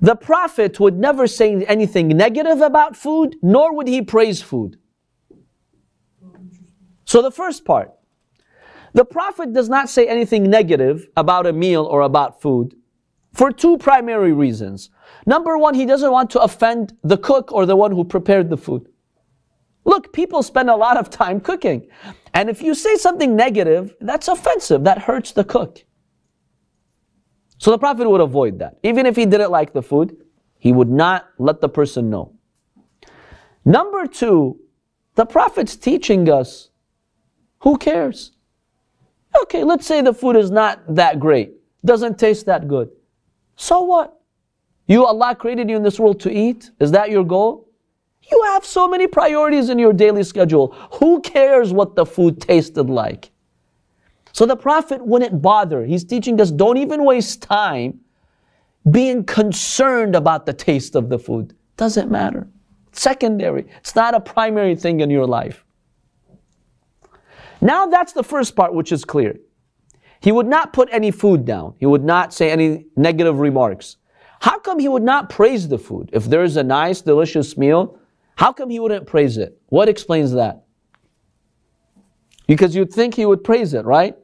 The 0.00 0.14
Prophet 0.16 0.78
would 0.80 0.98
never 0.98 1.26
say 1.26 1.64
anything 1.64 2.08
negative 2.08 2.60
about 2.60 2.96
food, 2.96 3.36
nor 3.42 3.74
would 3.74 3.88
he 3.88 4.02
praise 4.02 4.42
food. 4.42 4.76
So 7.07 7.21
the 7.21 7.31
first 7.31 7.63
part, 7.63 7.93
the 8.91 9.05
Prophet 9.05 9.53
does 9.53 9.69
not 9.69 9.89
say 9.89 10.07
anything 10.07 10.49
negative 10.49 11.07
about 11.15 11.47
a 11.47 11.53
meal 11.53 11.85
or 11.85 12.01
about 12.01 12.41
food 12.41 12.75
for 13.33 13.49
two 13.49 13.77
primary 13.77 14.33
reasons. 14.33 14.89
Number 15.25 15.57
one, 15.57 15.73
he 15.73 15.85
doesn't 15.85 16.11
want 16.11 16.29
to 16.31 16.41
offend 16.41 16.97
the 17.03 17.17
cook 17.17 17.53
or 17.53 17.65
the 17.65 17.77
one 17.77 17.93
who 17.93 18.03
prepared 18.03 18.49
the 18.49 18.57
food. 18.57 18.89
Look, 19.85 20.11
people 20.11 20.43
spend 20.43 20.69
a 20.69 20.75
lot 20.75 20.97
of 20.97 21.09
time 21.09 21.39
cooking. 21.39 21.87
And 22.33 22.49
if 22.49 22.61
you 22.61 22.75
say 22.75 22.97
something 22.97 23.37
negative, 23.37 23.95
that's 24.01 24.27
offensive. 24.27 24.83
That 24.83 24.97
hurts 24.97 25.31
the 25.31 25.45
cook. 25.45 25.85
So 27.57 27.71
the 27.71 27.77
Prophet 27.77 28.09
would 28.09 28.19
avoid 28.19 28.59
that. 28.59 28.79
Even 28.83 29.05
if 29.05 29.15
he 29.15 29.25
didn't 29.25 29.49
like 29.49 29.71
the 29.71 29.81
food, 29.81 30.17
he 30.59 30.73
would 30.73 30.89
not 30.89 31.29
let 31.39 31.61
the 31.61 31.69
person 31.69 32.09
know. 32.09 32.33
Number 33.63 34.07
two, 34.07 34.59
the 35.15 35.25
Prophet's 35.25 35.77
teaching 35.77 36.29
us 36.29 36.69
who 37.67 37.77
cares? 37.77 38.31
Okay, 39.41 39.65
let's 39.65 39.85
say 39.85 39.99
the 39.99 40.13
food 40.13 40.37
is 40.37 40.49
not 40.49 40.79
that 40.95 41.19
great, 41.19 41.51
doesn't 41.83 42.17
taste 42.17 42.45
that 42.45 42.69
good. 42.69 42.89
So 43.57 43.81
what? 43.81 44.21
You, 44.85 45.05
Allah 45.05 45.35
created 45.35 45.69
you 45.69 45.75
in 45.75 45.83
this 45.83 45.99
world 45.99 46.21
to 46.21 46.31
eat? 46.31 46.71
Is 46.79 46.91
that 46.91 47.09
your 47.09 47.25
goal? 47.25 47.67
You 48.31 48.41
have 48.53 48.63
so 48.63 48.87
many 48.87 49.05
priorities 49.05 49.67
in 49.69 49.79
your 49.79 49.91
daily 49.91 50.23
schedule. 50.23 50.73
Who 50.93 51.19
cares 51.19 51.73
what 51.73 51.97
the 51.97 52.05
food 52.05 52.39
tasted 52.39 52.89
like? 52.89 53.31
So 54.31 54.45
the 54.45 54.55
Prophet 54.55 55.05
wouldn't 55.05 55.41
bother. 55.41 55.83
He's 55.83 56.05
teaching 56.05 56.39
us 56.39 56.51
don't 56.51 56.77
even 56.77 57.03
waste 57.03 57.41
time 57.41 57.99
being 58.89 59.25
concerned 59.25 60.15
about 60.15 60.45
the 60.45 60.53
taste 60.53 60.95
of 60.95 61.09
the 61.09 61.19
food. 61.19 61.53
Doesn't 61.75 62.09
matter. 62.09 62.47
secondary. 62.93 63.67
It's 63.79 63.93
not 63.93 64.15
a 64.15 64.21
primary 64.21 64.75
thing 64.77 65.01
in 65.01 65.09
your 65.09 65.27
life. 65.27 65.65
Now 67.61 67.85
that's 67.87 68.13
the 68.13 68.23
first 68.23 68.55
part 68.55 68.73
which 68.73 68.91
is 68.91 69.05
clear. 69.05 69.37
He 70.19 70.31
would 70.31 70.47
not 70.47 70.73
put 70.73 70.89
any 70.91 71.11
food 71.11 71.45
down. 71.45 71.75
He 71.79 71.85
would 71.85 72.03
not 72.03 72.33
say 72.33 72.49
any 72.51 72.87
negative 72.95 73.39
remarks. 73.39 73.97
How 74.39 74.59
come 74.59 74.79
he 74.79 74.87
would 74.87 75.03
not 75.03 75.29
praise 75.29 75.67
the 75.67 75.77
food? 75.77 76.09
If 76.13 76.25
there 76.25 76.43
is 76.43 76.57
a 76.57 76.63
nice, 76.63 77.01
delicious 77.01 77.57
meal, 77.57 77.99
how 78.35 78.53
come 78.53 78.69
he 78.69 78.79
wouldn't 78.79 79.07
praise 79.07 79.37
it? 79.37 79.59
What 79.67 79.89
explains 79.89 80.31
that? 80.33 80.63
Because 82.47 82.75
you'd 82.75 82.93
think 82.93 83.15
he 83.15 83.25
would 83.25 83.43
praise 83.43 83.73
it, 83.73 83.85
right? 83.85 84.15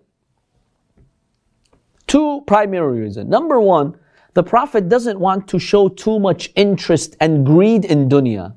Two 2.07 2.43
primary 2.45 3.01
reasons. 3.01 3.29
Number 3.29 3.59
one, 3.59 3.97
the 4.33 4.43
Prophet 4.43 4.87
doesn't 4.89 5.19
want 5.19 5.47
to 5.49 5.59
show 5.59 5.89
too 5.89 6.19
much 6.19 6.51
interest 6.55 7.15
and 7.19 7.45
greed 7.45 7.85
in 7.85 8.09
dunya. 8.09 8.55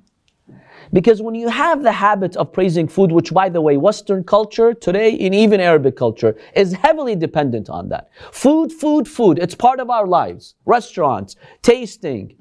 Because 0.93 1.21
when 1.21 1.35
you 1.35 1.49
have 1.49 1.83
the 1.83 1.93
habit 1.93 2.37
of 2.37 2.53
praising 2.53 2.89
food, 2.89 3.13
which 3.13 3.33
by 3.33 3.49
the 3.49 3.61
way, 3.61 3.77
Western 3.77 4.25
culture 4.25 4.73
today, 4.73 5.17
and 5.19 5.35
even 5.35 5.61
Arabic 5.61 5.97
culture, 5.97 6.37
is 6.55 6.73
heavily 6.73 7.17
dependent 7.17 7.69
on 7.69 7.89
that. 7.89 8.11
Food, 8.33 8.73
food, 8.73 9.09
food. 9.09 9.39
It's 9.39 9.55
part 9.55 9.81
of 9.81 9.91
our 9.91 10.07
lives. 10.07 10.55
Restaurants, 10.65 11.37
tasting. 11.63 12.37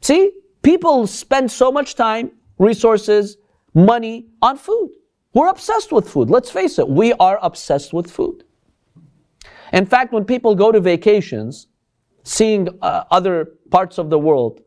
See, 0.00 0.32
people 0.62 1.06
spend 1.06 1.50
so 1.50 1.70
much 1.70 1.94
time, 1.94 2.32
resources, 2.58 3.36
money 3.74 4.26
on 4.40 4.56
food. 4.56 4.90
We're 5.34 5.48
obsessed 5.48 5.92
with 5.92 6.08
food. 6.08 6.28
Let's 6.28 6.50
face 6.50 6.78
it, 6.78 6.88
we 6.88 7.12
are 7.14 7.38
obsessed 7.42 7.92
with 7.92 8.10
food. 8.10 8.44
In 9.72 9.86
fact, 9.86 10.12
when 10.12 10.24
people 10.24 10.54
go 10.54 10.70
to 10.70 10.80
vacations, 10.80 11.68
seeing 12.24 12.68
uh, 12.82 13.04
other 13.10 13.52
parts 13.70 13.98
of 13.98 14.10
the 14.10 14.18
world, 14.18 14.60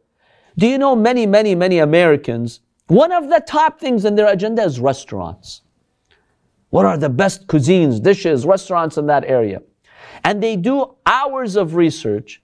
do 0.58 0.66
you 0.68 0.78
know 0.78 0.96
many, 0.96 1.26
many, 1.26 1.54
many 1.54 1.80
Americans 1.80 2.62
one 2.88 3.12
of 3.12 3.30
the 3.30 3.44
top 3.46 3.80
things 3.80 4.06
in 4.06 4.16
their 4.16 4.28
agenda 4.28 4.64
is 4.64 4.80
restaurants. 4.80 5.62
What 6.70 6.86
are 6.86 6.98
the 6.98 7.10
best 7.10 7.48
cuisines, 7.48 8.02
dishes, 8.02 8.46
restaurants 8.46 8.98
in 8.98 9.08
that 9.08 9.24
area? 9.26 9.62
And 10.24 10.42
they 10.42 10.56
do 10.56 10.96
hours 11.06 11.56
of 11.56 11.76
research, 11.76 12.42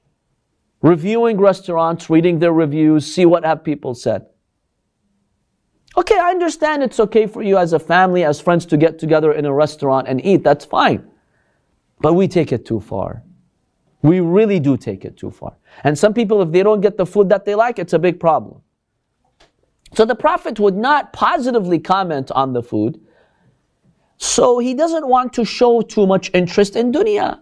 reviewing 0.81 1.37
restaurants, 1.37 2.09
reading 2.09 2.39
their 2.39 2.53
reviews, 2.53 3.11
see 3.13 3.25
what 3.25 3.45
have 3.45 3.63
people 3.63 3.93
said. 3.93 4.25
Okay, 5.97 6.17
I 6.17 6.29
understand 6.29 6.83
it's 6.83 6.99
okay 6.99 7.27
for 7.27 7.43
you 7.43 7.57
as 7.57 7.73
a 7.73 7.79
family, 7.79 8.23
as 8.23 8.39
friends 8.39 8.65
to 8.67 8.77
get 8.77 8.97
together 8.97 9.33
in 9.33 9.45
a 9.45 9.53
restaurant 9.53 10.07
and 10.07 10.23
eat. 10.25 10.43
That's 10.43 10.63
fine. 10.63 11.05
But 11.99 12.13
we 12.13 12.27
take 12.27 12.51
it 12.51 12.65
too 12.65 12.79
far. 12.79 13.23
We 14.01 14.21
really 14.21 14.59
do 14.59 14.77
take 14.77 15.05
it 15.05 15.17
too 15.17 15.29
far. 15.29 15.57
And 15.83 15.97
some 15.97 16.13
people, 16.13 16.41
if 16.41 16.51
they 16.51 16.63
don't 16.63 16.81
get 16.81 16.97
the 16.97 17.05
food 17.05 17.29
that 17.29 17.45
they 17.45 17.55
like, 17.55 17.77
it's 17.77 17.93
a 17.93 17.99
big 17.99 18.19
problem. 18.19 18.61
So 19.93 20.05
the 20.05 20.15
Prophet 20.15 20.59
would 20.59 20.77
not 20.77 21.13
positively 21.13 21.79
comment 21.79 22.31
on 22.31 22.53
the 22.53 22.63
food. 22.63 22.99
So 24.17 24.59
he 24.59 24.73
doesn't 24.73 25.07
want 25.07 25.33
to 25.33 25.45
show 25.45 25.81
too 25.81 26.07
much 26.07 26.31
interest 26.33 26.75
in 26.75 26.91
dunya. 26.91 27.41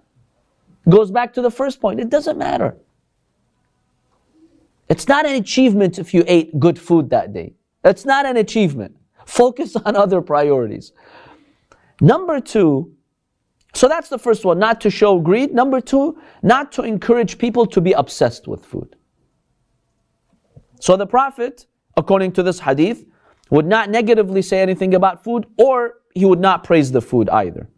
Goes 0.88 1.12
back 1.12 1.34
to 1.34 1.42
the 1.42 1.52
first 1.52 1.80
point. 1.80 2.00
It 2.00 2.10
doesn't 2.10 2.38
matter. 2.38 2.78
It's 4.88 5.08
not 5.08 5.26
an 5.26 5.36
achievement 5.36 6.00
if 6.00 6.14
you 6.14 6.24
ate 6.26 6.60
good 6.60 6.80
food 6.80 7.12
that 7.12 7.34
day. 7.34 7.54
It's 7.84 8.06
not 8.06 8.26
an 8.26 8.38
achievement. 8.38 8.96
Focus 9.26 9.76
on 9.76 9.96
other 9.96 10.22
priorities. 10.22 10.92
Number 12.02 12.40
two, 12.40 12.96
so 13.74 13.88
that's 13.88 14.10
the 14.10 14.18
first 14.18 14.46
one, 14.46 14.58
not 14.58 14.82
to 14.82 14.90
show 14.90 15.20
greed. 15.20 15.54
Number 15.54 15.80
two, 15.80 16.18
not 16.42 16.72
to 16.72 16.82
encourage 16.82 17.38
people 17.38 17.68
to 17.68 17.82
be 17.82 17.92
obsessed 17.92 18.48
with 18.48 18.66
food. 18.66 18.96
So 20.80 20.98
the 20.98 21.06
Prophet 21.06 21.68
according 21.97 22.33
to 22.33 22.43
this 22.43 22.61
hadith, 22.61 23.05
would 23.51 23.67
not 23.67 23.91
negatively 23.91 24.43
say 24.43 24.61
anything 24.61 24.95
about 24.95 25.23
food 25.23 25.47
or 25.59 25.95
he 26.15 26.25
would 26.25 26.41
not 26.41 26.65
praise 26.65 26.93
the 26.93 27.01
food 27.01 27.29
either. 27.31 27.69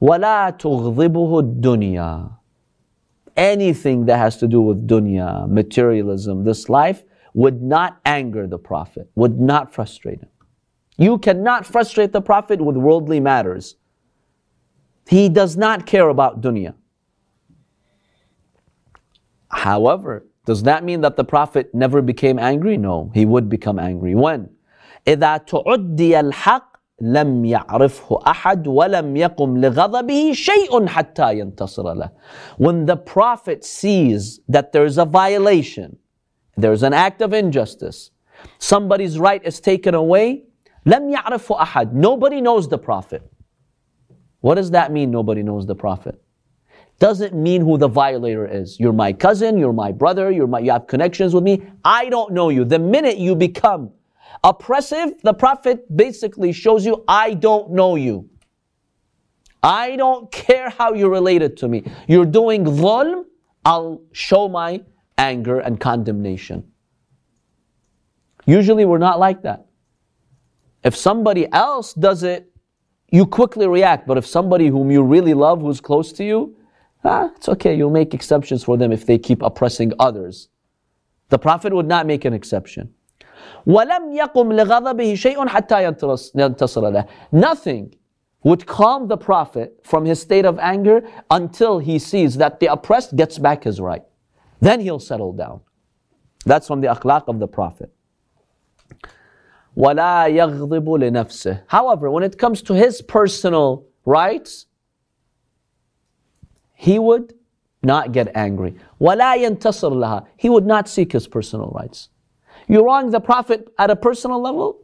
وَلَا 0.00 0.56
تُغْضِبُهُ 0.58 1.60
الدُّنْيَا 1.60 2.34
Anything 3.36 4.06
that 4.06 4.18
has 4.18 4.36
to 4.38 4.48
do 4.48 4.60
with 4.60 4.86
dunya, 4.86 5.48
materialism, 5.48 6.44
this 6.44 6.68
life, 6.68 7.04
would 7.34 7.62
not 7.62 8.00
anger 8.04 8.46
the 8.46 8.58
Prophet, 8.58 9.08
would 9.14 9.38
not 9.38 9.72
frustrate 9.72 10.20
him. 10.20 10.28
You 10.96 11.18
cannot 11.18 11.64
frustrate 11.64 12.12
the 12.12 12.20
Prophet 12.20 12.60
with 12.60 12.76
worldly 12.76 13.20
matters. 13.20 13.76
He 15.08 15.28
does 15.28 15.56
not 15.56 15.86
care 15.86 16.08
about 16.08 16.40
dunya. 16.40 16.74
However, 19.50 20.26
Does 20.44 20.62
that 20.62 20.84
mean 20.84 21.00
that 21.02 21.16
the 21.16 21.24
Prophet 21.24 21.74
never 21.74 22.00
became 22.02 22.38
angry? 22.38 22.76
No, 22.76 23.10
he 23.14 23.26
would 23.26 23.48
become 23.48 23.78
angry. 23.78 24.14
When? 24.14 24.48
إذا 25.06 25.36
تعدي 25.36 26.20
الحق 26.20 26.78
لم 27.00 27.44
يعرفه 27.44 28.20
أحد 28.26 28.66
ولم 28.66 29.16
يقم 29.16 29.58
لغضبه 29.58 30.32
شيء 30.32 30.86
حتى 30.86 31.38
ينتصر 31.38 31.94
له. 31.94 32.10
When 32.56 32.86
the 32.86 32.96
Prophet 32.96 33.64
sees 33.64 34.40
that 34.48 34.72
there 34.72 34.84
is 34.84 34.98
a 34.98 35.04
violation, 35.04 35.96
there's 36.56 36.82
an 36.82 36.92
act 36.92 37.22
of 37.22 37.32
injustice, 37.32 38.10
somebody's 38.58 39.18
right 39.18 39.44
is 39.44 39.60
taken 39.60 39.94
away, 39.94 40.44
لم 40.86 41.14
يعرفه 41.14 41.60
أحد. 41.60 41.92
Nobody 41.92 42.40
knows 42.40 42.68
the 42.68 42.78
Prophet. 42.78 43.22
What 44.40 44.56
does 44.56 44.70
that 44.72 44.92
mean, 44.92 45.10
nobody 45.10 45.42
knows 45.42 45.66
the 45.66 45.74
Prophet? 45.74 46.20
Doesn't 46.99 47.33
mean 47.33 47.61
who 47.61 47.77
the 47.77 47.87
violator 47.87 48.45
is. 48.45 48.79
You're 48.79 48.93
my 48.93 49.11
cousin, 49.13 49.57
you're 49.57 49.73
my 49.73 49.91
brother, 49.91 50.31
you're 50.31 50.47
my, 50.47 50.59
you 50.59 50.71
have 50.71 50.87
connections 50.87 51.33
with 51.33 51.43
me. 51.43 51.61
I 51.83 52.09
don't 52.09 52.33
know 52.33 52.49
you. 52.49 52.63
The 52.63 52.79
minute 52.79 53.17
you 53.17 53.35
become 53.35 53.91
oppressive, 54.43 55.13
the 55.21 55.33
Prophet 55.33 55.95
basically 55.95 56.51
shows 56.53 56.85
you, 56.85 57.03
I 57.07 57.33
don't 57.33 57.71
know 57.71 57.95
you. 57.95 58.29
I 59.61 59.95
don't 59.95 60.31
care 60.31 60.69
how 60.69 60.93
you're 60.93 61.09
related 61.09 61.57
to 61.57 61.67
me. 61.67 61.83
You're 62.07 62.25
doing 62.25 62.65
dhulm, 62.65 63.25
I'll 63.65 64.01
show 64.11 64.49
my 64.49 64.83
anger 65.17 65.59
and 65.59 65.79
condemnation. 65.79 66.69
Usually 68.45 68.83
we're 68.83 68.97
not 68.97 69.19
like 69.19 69.43
that. 69.43 69.67
If 70.83 70.95
somebody 70.97 71.49
else 71.51 71.93
does 71.93 72.23
it, 72.23 72.51
you 73.09 73.25
quickly 73.25 73.67
react. 73.67 74.05
But 74.05 74.17
if 74.17 74.25
somebody 74.25 74.67
whom 74.67 74.91
you 74.91 75.01
really 75.01 75.33
love, 75.33 75.61
who's 75.61 75.79
close 75.79 76.11
to 76.13 76.25
you, 76.25 76.57
ah, 77.04 77.30
it's 77.36 77.48
okay. 77.48 77.74
You'll 77.76 77.90
make 77.90 78.14
exceptions 78.14 78.64
for 78.64 78.76
them 78.76 78.92
if 78.92 79.06
they 79.06 79.18
keep 79.18 79.42
oppressing 79.42 79.92
others. 79.98 80.48
The 81.28 81.38
Prophet 81.38 81.74
would 81.74 81.86
not 81.86 82.06
make 82.06 82.24
an 82.24 82.32
exception. 82.32 82.94
وَلَمْ 83.66 84.16
يَقُمْ 84.16 84.34
لِغَضَبِهِ 84.34 85.12
شَيْءٌ 85.12 85.46
حَتَّى 85.46 86.32
ينتصر 86.34 86.92
له. 86.92 87.08
Nothing 87.32 87.94
would 88.44 88.66
calm 88.66 89.08
the 89.08 89.16
Prophet 89.16 89.80
from 89.82 90.04
his 90.04 90.20
state 90.20 90.44
of 90.44 90.58
anger 90.58 91.02
until 91.30 91.78
he 91.78 91.98
sees 91.98 92.36
that 92.36 92.60
the 92.60 92.66
oppressed 92.66 93.16
gets 93.16 93.38
back 93.38 93.64
his 93.64 93.80
right. 93.80 94.02
Then 94.60 94.80
he'll 94.80 95.00
settle 95.00 95.32
down. 95.32 95.60
That's 96.46 96.66
from 96.66 96.80
the 96.80 96.88
akhlaq 96.88 97.24
of 97.28 97.38
the 97.40 97.48
Prophet. 97.48 97.92
وَلَا 99.76 100.28
يَغْضِبُ 100.28 100.84
لِنَفْسِهِ 100.84 101.62
However, 101.66 102.10
when 102.10 102.22
it 102.22 102.38
comes 102.38 102.62
to 102.62 102.74
his 102.74 103.02
personal 103.02 103.86
rights, 104.04 104.66
he 106.74 106.98
would 106.98 107.34
not 107.82 108.12
get 108.12 108.30
angry. 108.34 108.74
وَلَا 109.00 109.36
يَنْتَصِرْ 109.36 109.92
لَهَا 109.92 110.26
He 110.36 110.48
would 110.48 110.66
not 110.66 110.88
seek 110.88 111.12
his 111.12 111.26
personal 111.26 111.70
rights. 111.70 112.08
You 112.66 112.84
wrong 112.84 113.10
the 113.10 113.20
Prophet 113.20 113.68
at 113.78 113.90
a 113.90 113.96
personal 113.96 114.40
level, 114.40 114.80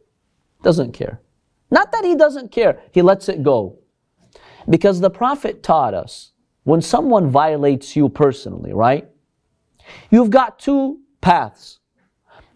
doesn't 0.62 0.92
care. 0.92 1.20
Not 1.70 1.92
that 1.92 2.04
he 2.04 2.14
doesn't 2.14 2.52
care, 2.52 2.80
he 2.92 3.02
lets 3.02 3.28
it 3.28 3.42
go. 3.42 3.78
Because 4.68 5.00
the 5.00 5.10
Prophet 5.10 5.62
taught 5.62 5.94
us 5.94 6.32
when 6.62 6.80
someone 6.80 7.30
violates 7.30 7.94
you 7.94 8.08
personally, 8.08 8.72
right? 8.72 9.08
You've 10.10 10.30
got 10.30 10.58
two 10.58 11.00
paths. 11.20 11.80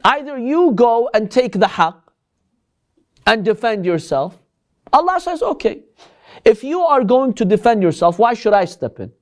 Either 0.05 0.39
you 0.39 0.73
go 0.73 1.11
and 1.13 1.31
take 1.31 1.53
the 1.53 1.67
haqq 1.67 2.01
and 3.27 3.45
defend 3.45 3.85
yourself, 3.85 4.39
Allah 4.93 5.21
says, 5.21 5.43
okay. 5.43 5.83
If 6.45 6.65
you 6.65 6.81
are 6.81 7.05
going 7.05 7.35
to 7.35 7.45
defend 7.45 7.83
yourself, 7.83 8.19
why 8.19 8.35
should 8.35 8.53
I 8.53 8.65
step 8.65 9.01
in? 9.01 9.13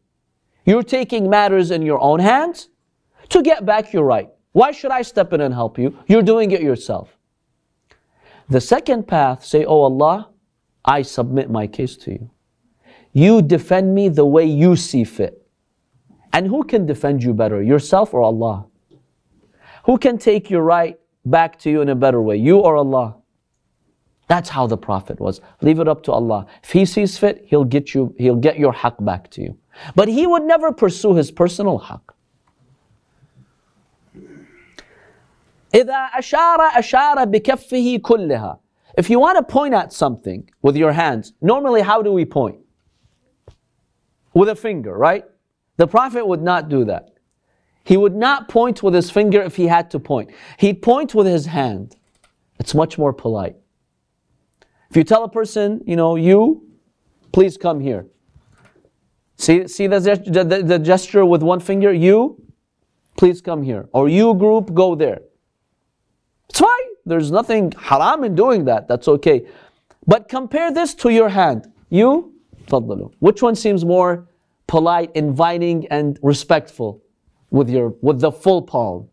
You're 0.66 0.84
taking 0.84 1.30
matters 1.30 1.72
in 1.72 1.82
your 1.82 2.00
own 2.00 2.20
hands 2.20 2.70
to 3.30 3.42
get 3.42 3.66
back 3.66 3.94
your 3.94 4.04
right. 4.04 4.30
Why 4.52 4.72
should 4.72 4.92
I 4.92 5.02
step 5.02 5.34
in 5.34 5.42
and 5.42 5.54
help 5.54 5.80
you? 5.80 5.98
You're 6.08 6.22
doing 6.22 6.52
it 6.52 6.62
yourself. 6.62 7.18
The 8.50 8.62
second 8.62 9.08
path, 9.08 9.46
say, 9.46 9.64
Oh 9.66 9.82
Allah, 9.84 10.30
I 10.84 11.04
submit 11.04 11.50
my 11.50 11.68
case 11.68 11.96
to 11.98 12.12
you. 12.12 12.30
You 13.14 13.42
defend 13.42 13.96
me 13.96 14.10
the 14.10 14.26
way 14.26 14.46
you 14.46 14.76
see 14.76 15.04
fit. 15.04 15.48
And 16.34 16.48
who 16.48 16.64
can 16.64 16.86
defend 16.86 17.24
you 17.24 17.34
better, 17.34 17.62
yourself 17.62 18.14
or 18.14 18.22
Allah? 18.22 18.66
Who 19.86 19.98
can 19.98 20.18
take 20.18 20.50
your 20.50 20.64
right 20.64 21.00
back 21.26 21.60
to 21.60 21.70
you 21.70 21.82
in 21.82 21.90
a 21.90 21.96
better 21.96 22.22
way, 22.22 22.38
you 22.38 22.60
or 22.60 22.76
Allah? 22.76 23.18
That's 24.28 24.50
how 24.50 24.66
the 24.68 24.78
Prophet 24.78 25.20
was. 25.20 25.42
Leave 25.62 25.80
it 25.80 25.88
up 25.88 26.04
to 26.04 26.12
Allah. 26.12 26.46
If 26.64 26.72
he 26.72 26.86
sees 26.86 27.18
fit, 27.18 27.44
he'll 27.48 27.66
get 27.66 27.94
you, 27.94 28.16
he'll 28.18 28.36
get 28.36 28.58
your 28.58 28.74
haqq 28.74 29.04
back 29.04 29.30
to 29.32 29.42
you. 29.42 29.58
But 29.95 30.09
he 30.09 30.27
would 30.27 30.43
never 30.43 30.73
pursue 30.73 31.15
his 31.15 31.31
personal 31.31 31.81
haqq. 31.81 32.01
إذا 35.75 36.09
أشار 36.19 36.59
أشار 36.79 37.25
بكفه 37.25 38.01
كلها. 38.01 38.59
If 38.97 39.11
you 39.11 39.19
want 39.21 39.37
to 39.37 39.43
point 39.43 39.75
at 39.75 39.93
something 39.93 40.49
with 40.63 40.77
your 40.77 40.93
hands, 40.93 41.35
normally 41.43 41.83
how 41.83 42.01
do 42.01 42.13
we 42.13 42.25
point? 42.25 42.59
With 44.33 44.49
a 44.49 44.57
finger, 44.57 44.97
right? 44.97 45.25
The 45.77 45.87
Prophet 45.87 46.27
would 46.27 46.43
not 46.43 46.69
do 46.69 46.85
that. 46.87 47.11
He 47.85 47.97
would 47.97 48.17
not 48.17 48.49
point 48.49 48.83
with 48.83 48.95
his 48.95 49.11
finger 49.11 49.43
if 49.43 49.57
he 49.57 49.67
had 49.67 49.91
to 49.91 50.01
point. 50.01 50.31
He'd 50.59 50.81
point 50.83 51.15
with 51.15 51.27
his 51.27 51.47
hand. 51.47 51.97
It's 52.59 52.75
much 52.75 52.97
more 52.97 53.13
polite. 53.13 53.57
If 54.91 54.97
you 54.97 55.05
tell 55.05 55.25
a 55.25 55.29
person, 55.29 55.83
you 55.87 55.97
know, 55.97 56.17
you, 56.17 56.67
please 57.33 57.57
come 57.57 57.81
here. 57.81 58.07
See, 59.42 59.68
see 59.68 59.88
the, 59.88 60.00
the, 60.00 60.62
the 60.62 60.78
gesture 60.78 61.26
with 61.26 61.42
one 61.42 61.60
finger? 61.60 61.92
You, 61.92 62.40
please 63.18 63.42
come 63.42 63.64
here. 63.64 63.90
Or 63.92 64.08
you 64.08 64.36
group, 64.36 64.72
go 64.76 64.94
there. 64.94 65.22
It's 66.48 66.60
fine. 66.60 66.90
There's 67.08 67.32
nothing 67.32 67.72
haram 67.72 68.24
in 68.24 68.36
doing 68.36 68.66
that. 68.66 68.88
That's 68.88 69.08
okay. 69.08 69.48
But 70.06 70.30
compare 70.30 70.72
this 70.72 70.94
to 70.96 71.10
your 71.10 71.30
hand. 71.30 71.74
You, 71.90 72.36
faddalu. 72.68 73.14
Which 73.18 73.42
one 73.42 73.56
seems 73.56 73.84
more 73.84 74.28
polite, 74.68 75.12
inviting, 75.16 75.88
and 75.88 76.20
respectful 76.22 77.02
with 77.50 77.68
your 77.68 77.96
with 78.02 78.22
the 78.22 78.32
full 78.32 78.62
palm? 78.62 79.10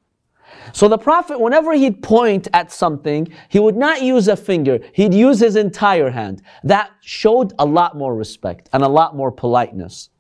So 0.75 0.89
the 0.89 0.99
Prophet, 0.99 1.41
whenever 1.41 1.73
he'd 1.73 2.03
point 2.03 2.49
at 2.53 2.71
something, 2.71 3.29
he 3.49 3.61
would 3.61 3.77
not 3.77 4.03
use 4.03 4.29
a 4.29 4.37
finger, 4.37 4.79
he'd 4.93 5.15
use 5.15 5.41
his 5.41 5.57
entire 5.57 6.11
hand. 6.11 6.43
That 6.65 6.91
showed 7.01 7.55
a 7.59 7.65
lot 7.65 7.97
more 7.97 8.15
respect 8.15 8.69
and 8.75 8.83
a 8.83 8.89
lot 8.89 9.17
more 9.17 9.33
politeness. 9.33 10.11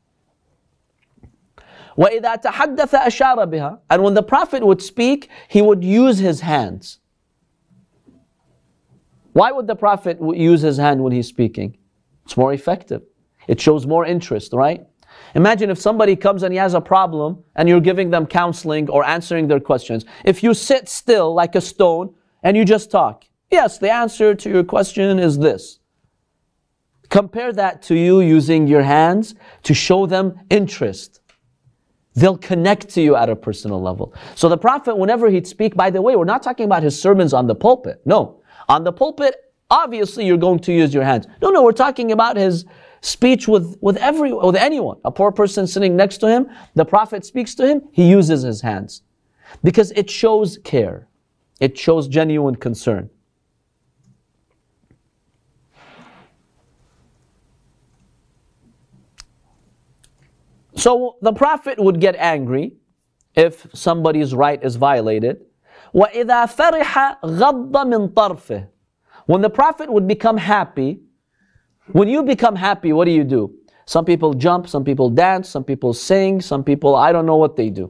وَإِذَا 1.97 2.41
تَحَدَّثَ 2.41 2.89
أَشَارَ 2.89 3.37
بِهَا 3.51 3.79
And 3.89 4.03
when 4.03 4.13
the 4.13 4.23
Prophet 4.23 4.65
would 4.65 4.81
speak, 4.81 5.29
he 5.47 5.61
would 5.61 5.83
use 5.83 6.17
his 6.17 6.41
hands. 6.41 6.99
Why 9.33 9.51
would 9.51 9.67
the 9.67 9.75
Prophet 9.75 10.19
use 10.21 10.61
his 10.61 10.77
hand 10.77 11.03
when 11.03 11.11
he's 11.11 11.27
speaking? 11.27 11.77
It's 12.25 12.37
more 12.37 12.53
effective. 12.53 13.01
It 13.47 13.59
shows 13.59 13.85
more 13.85 14.05
interest, 14.05 14.53
right? 14.53 14.85
Imagine 15.35 15.69
if 15.69 15.79
somebody 15.79 16.15
comes 16.15 16.43
and 16.43 16.53
he 16.53 16.59
has 16.59 16.73
a 16.73 16.81
problem 16.81 17.43
and 17.55 17.67
you're 17.67 17.81
giving 17.81 18.11
them 18.11 18.25
counseling 18.25 18.89
or 18.89 19.05
answering 19.05 19.47
their 19.47 19.59
questions. 19.59 20.05
If 20.23 20.43
you 20.43 20.53
sit 20.53 20.87
still 20.87 21.33
like 21.33 21.55
a 21.55 21.61
stone 21.61 22.13
and 22.43 22.55
you 22.55 22.65
just 22.65 22.91
talk, 22.91 23.25
yes, 23.51 23.79
the 23.79 23.91
answer 23.91 24.35
to 24.35 24.49
your 24.49 24.63
question 24.63 25.19
is 25.19 25.39
this. 25.39 25.79
Compare 27.09 27.53
that 27.53 27.81
to 27.83 27.95
you 27.95 28.21
using 28.21 28.67
your 28.67 28.83
hands 28.83 29.35
to 29.63 29.73
show 29.73 30.05
them 30.05 30.39
interest. 30.49 31.16
They'll 32.14 32.38
connect 32.38 32.88
to 32.90 33.00
you 33.00 33.14
at 33.14 33.28
a 33.28 33.36
personal 33.36 33.80
level. 33.80 34.14
So 34.34 34.48
the 34.48 34.58
Prophet, 34.58 34.96
whenever 34.96 35.30
he'd 35.30 35.46
speak, 35.46 35.76
by 35.76 35.90
the 35.90 36.02
way, 36.02 36.16
we're 36.16 36.24
not 36.24 36.42
talking 36.42 36.66
about 36.66 36.82
his 36.82 37.00
sermons 37.00 37.32
on 37.32 37.46
the 37.46 37.54
pulpit. 37.54 38.00
No. 38.04 38.40
On 38.68 38.82
the 38.84 38.92
pulpit, 38.92 39.36
obviously 39.70 40.26
you're 40.26 40.36
going 40.36 40.58
to 40.60 40.72
use 40.72 40.92
your 40.92 41.04
hands. 41.04 41.26
No, 41.40 41.50
no, 41.50 41.62
we're 41.62 41.72
talking 41.72 42.12
about 42.12 42.36
his 42.36 42.64
speech 43.00 43.46
with, 43.46 43.76
with 43.80 43.96
every, 43.98 44.32
with 44.32 44.56
anyone. 44.56 44.98
A 45.04 45.10
poor 45.10 45.30
person 45.30 45.66
sitting 45.66 45.96
next 45.96 46.18
to 46.18 46.28
him, 46.28 46.48
the 46.74 46.84
Prophet 46.84 47.24
speaks 47.24 47.54
to 47.56 47.66
him, 47.66 47.82
he 47.92 48.08
uses 48.08 48.42
his 48.42 48.60
hands. 48.60 49.02
Because 49.62 49.92
it 49.92 50.10
shows 50.10 50.58
care. 50.64 51.08
It 51.60 51.78
shows 51.78 52.08
genuine 52.08 52.56
concern. 52.56 53.10
So 60.77 61.17
the 61.21 61.33
Prophet 61.33 61.79
would 61.79 61.99
get 61.99 62.15
angry 62.15 62.73
if 63.35 63.67
somebody's 63.73 64.33
right 64.33 64.63
is 64.63 64.75
violated. 64.75 65.41
وَإِذَا 65.93 66.55
فَرِحَ 66.55 67.21
غَضَّ 67.21 67.71
مِنْ 67.71 68.13
طَرْفِهِ 68.13 68.67
When 69.25 69.41
the 69.41 69.49
Prophet 69.49 69.91
would 69.91 70.07
become 70.07 70.37
happy, 70.37 70.99
when 71.91 72.07
you 72.07 72.23
become 72.23 72.55
happy, 72.55 72.93
what 72.93 73.05
do 73.05 73.11
you 73.11 73.23
do? 73.23 73.53
Some 73.85 74.05
people 74.05 74.33
jump, 74.33 74.67
some 74.67 74.83
people 74.83 75.09
dance, 75.09 75.49
some 75.49 75.63
people 75.63 75.93
sing, 75.93 76.41
some 76.41 76.63
people, 76.63 76.95
I 76.95 77.11
don't 77.11 77.25
know 77.25 77.35
what 77.35 77.55
they 77.55 77.69
do. 77.69 77.89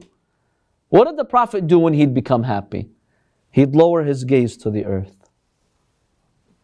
What 0.88 1.06
did 1.06 1.16
the 1.16 1.24
Prophet 1.24 1.66
do 1.66 1.78
when 1.78 1.94
he'd 1.94 2.14
become 2.14 2.42
happy? 2.42 2.90
He'd 3.50 3.74
lower 3.74 4.02
his 4.02 4.24
gaze 4.24 4.56
to 4.58 4.70
the 4.70 4.84
earth. 4.84 5.16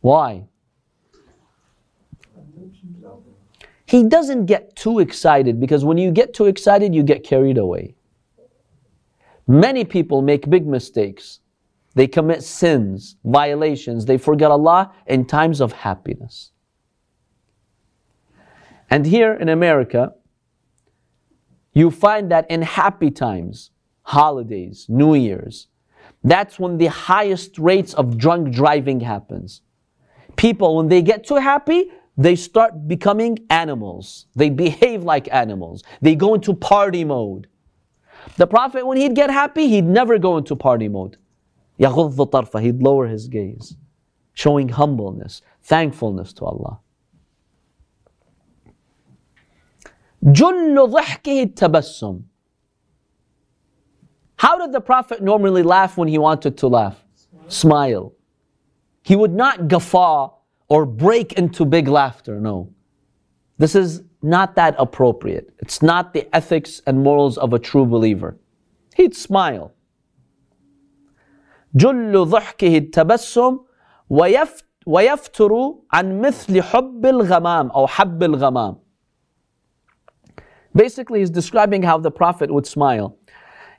Why? 0.00 0.48
He 3.85 4.03
doesn't 4.03 4.45
get 4.45 4.75
too 4.75 4.99
excited 4.99 5.59
because 5.59 5.85
when 5.85 5.97
you 5.97 6.11
get 6.11 6.33
too 6.33 6.45
excited, 6.45 6.95
you 6.95 7.03
get 7.03 7.23
carried 7.23 7.57
away. 7.57 7.95
Many 9.47 9.85
people 9.85 10.21
make 10.21 10.49
big 10.49 10.65
mistakes. 10.65 11.39
They 11.93 12.07
commit 12.07 12.43
sins, 12.43 13.15
violations. 13.23 14.05
They 14.05 14.17
forget 14.17 14.51
Allah 14.51 14.91
in 15.05 15.25
times 15.25 15.61
of 15.61 15.71
happiness. 15.71 16.51
And 18.89 19.05
here 19.05 19.33
in 19.33 19.49
America, 19.49 20.13
you 21.73 21.91
find 21.91 22.31
that 22.31 22.49
in 22.49 22.61
happy 22.63 23.11
times, 23.11 23.71
holidays, 24.03 24.85
New 24.89 25.13
Year's, 25.13 25.67
that's 26.23 26.59
when 26.59 26.77
the 26.77 26.87
highest 26.87 27.59
rates 27.59 27.93
of 27.93 28.17
drunk 28.17 28.51
driving 28.53 28.99
happens. 29.01 29.61
People, 30.35 30.77
when 30.77 30.87
they 30.87 31.01
get 31.01 31.25
too 31.25 31.35
happy, 31.35 31.91
they 32.16 32.36
start 32.36 32.86
becoming 32.86 33.38
animals. 33.48 34.26
They 34.36 34.50
behave 34.50 35.04
like 35.04 35.32
animals. 35.32 35.82
They 36.02 36.14
go 36.14 36.34
into 36.34 36.54
party 36.54 37.04
mode. 37.04 37.46
The 38.36 38.46
Prophet, 38.46 38.86
when 38.86 38.98
he'd 38.98 39.14
get 39.14 39.30
happy, 39.30 39.68
he'd 39.68 39.86
never 39.86 40.18
go 40.18 40.36
into 40.36 40.54
party 40.54 40.88
mode. 40.88 41.16
يغض 41.78 42.30
طرفه, 42.30 42.60
he'd 42.60 42.82
lower 42.82 43.06
his 43.06 43.28
gaze, 43.28 43.76
showing 44.34 44.68
humbleness, 44.68 45.40
thankfulness 45.62 46.32
to 46.34 46.44
Allah. 46.44 46.80
جل 50.22 50.76
ضحكه 50.90 51.54
التبسم. 51.54 52.22
How 54.36 54.58
did 54.58 54.72
the 54.72 54.80
Prophet 54.80 55.22
normally 55.22 55.62
laugh 55.62 55.96
when 55.96 56.08
he 56.08 56.18
wanted 56.18 56.58
to 56.58 56.68
laugh? 56.68 57.02
Smile. 57.48 58.12
He 59.02 59.16
would 59.16 59.34
not 59.34 59.68
guffaw 59.68 60.32
or 60.68 60.86
break 60.86 61.32
into 61.34 61.64
big 61.64 61.88
laughter. 61.88 62.40
No. 62.40 62.72
This 63.58 63.74
is 63.74 64.02
not 64.22 64.54
that 64.56 64.74
appropriate. 64.78 65.50
It's 65.58 65.82
not 65.82 66.14
the 66.14 66.28
ethics 66.34 66.80
and 66.86 67.02
morals 67.02 67.36
of 67.38 67.52
a 67.52 67.58
true 67.58 67.86
believer. 67.86 68.36
He'd 68.96 69.14
smile. 69.14 69.72
جل 71.76 72.24
ضحكه 72.24 72.76
التبسم 72.78 73.58
ويفتر 74.86 75.74
عن 75.92 76.20
مثل 76.20 76.62
حب 76.62 77.06
الغمام 77.06 77.70
أو 77.70 77.86
حب 77.86 78.22
الغمام. 78.22 78.76
Basically, 80.74 81.20
he's 81.20 81.30
describing 81.30 81.82
how 81.82 81.98
the 81.98 82.10
Prophet 82.10 82.50
would 82.50 82.66
smile. 82.66 83.16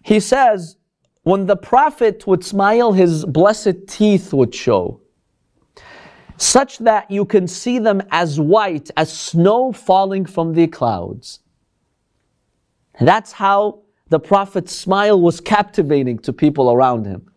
He 0.03 0.19
says, 0.19 0.77
when 1.23 1.45
the 1.45 1.55
Prophet 1.55 2.25
would 2.27 2.43
smile, 2.43 2.93
his 2.93 3.25
blessed 3.25 3.88
teeth 3.88 4.34
would 4.34 4.53
show 4.55 5.01
such 6.37 6.79
that 6.79 7.11
you 7.11 7.25
can 7.25 7.49
see 7.49 7.79
them 7.79 8.03
as 8.11 8.38
white 8.38 8.90
as 8.96 9.12
snow 9.12 9.72
falling 9.72 10.25
from 10.27 10.55
the 10.55 10.66
clouds. 10.66 11.40
That's 13.01 13.33
how 13.33 13.81
the 14.09 14.20
Prophet's 14.20 14.75
smile 14.75 15.20
was 15.20 15.40
captivating 15.40 16.18
to 16.20 16.33
people 16.33 16.70
around 16.70 17.07
him. 17.07 17.31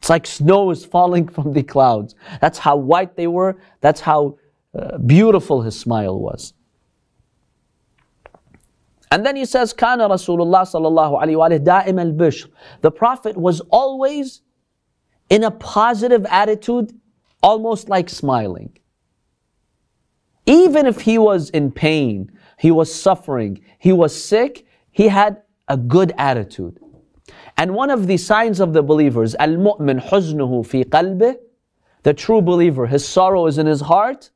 It's 0.00 0.10
like 0.10 0.26
snow 0.26 0.70
is 0.70 0.84
falling 0.84 1.28
from 1.36 1.52
the 1.52 1.62
clouds. 1.62 2.14
That's 2.40 2.58
how 2.58 2.76
white 2.76 3.16
they 3.16 3.26
were. 3.26 3.58
That's 3.80 4.00
how 4.00 4.38
uh, 4.78 4.98
beautiful 4.98 5.62
his 5.62 5.78
smile 5.78 6.18
was. 6.18 6.54
And 9.10 9.24
then 9.24 9.36
he 9.36 9.44
says, 9.44 9.72
Kana 9.72 10.08
Rasulullah 10.08 10.66
sallallahu 10.66 11.64
da'im 11.64 12.00
al-bishr. 12.00 12.48
The 12.82 12.90
Prophet 12.90 13.36
was 13.36 13.60
always 13.70 14.42
in 15.30 15.44
a 15.44 15.50
positive 15.50 16.26
attitude 16.28 16.92
almost 17.42 17.88
like 17.88 18.08
smiling. 18.08 18.78
Even 20.46 20.86
if 20.86 21.02
he 21.02 21.18
was 21.18 21.50
in 21.50 21.70
pain, 21.70 22.32
he 22.58 22.70
was 22.70 22.92
suffering, 22.92 23.60
he 23.78 23.92
was 23.92 24.12
sick, 24.24 24.66
he 24.90 25.08
had 25.08 25.42
a 25.68 25.76
good 25.76 26.12
attitude. 26.16 26.80
And 27.56 27.74
one 27.74 27.90
of 27.90 28.06
the 28.06 28.16
signs 28.16 28.60
of 28.60 28.72
the 28.72 28.82
believers, 28.82 29.34
al-mu'min 29.38 30.00
huznuhu 30.08 30.66
fi 30.66 30.84
qalbih, 30.84 31.36
the 32.02 32.14
true 32.14 32.40
believer, 32.40 32.86
his 32.86 33.06
sorrow 33.06 33.46
is 33.46 33.58
in 33.58 33.66
his 33.66 33.82
heart, 33.82 34.30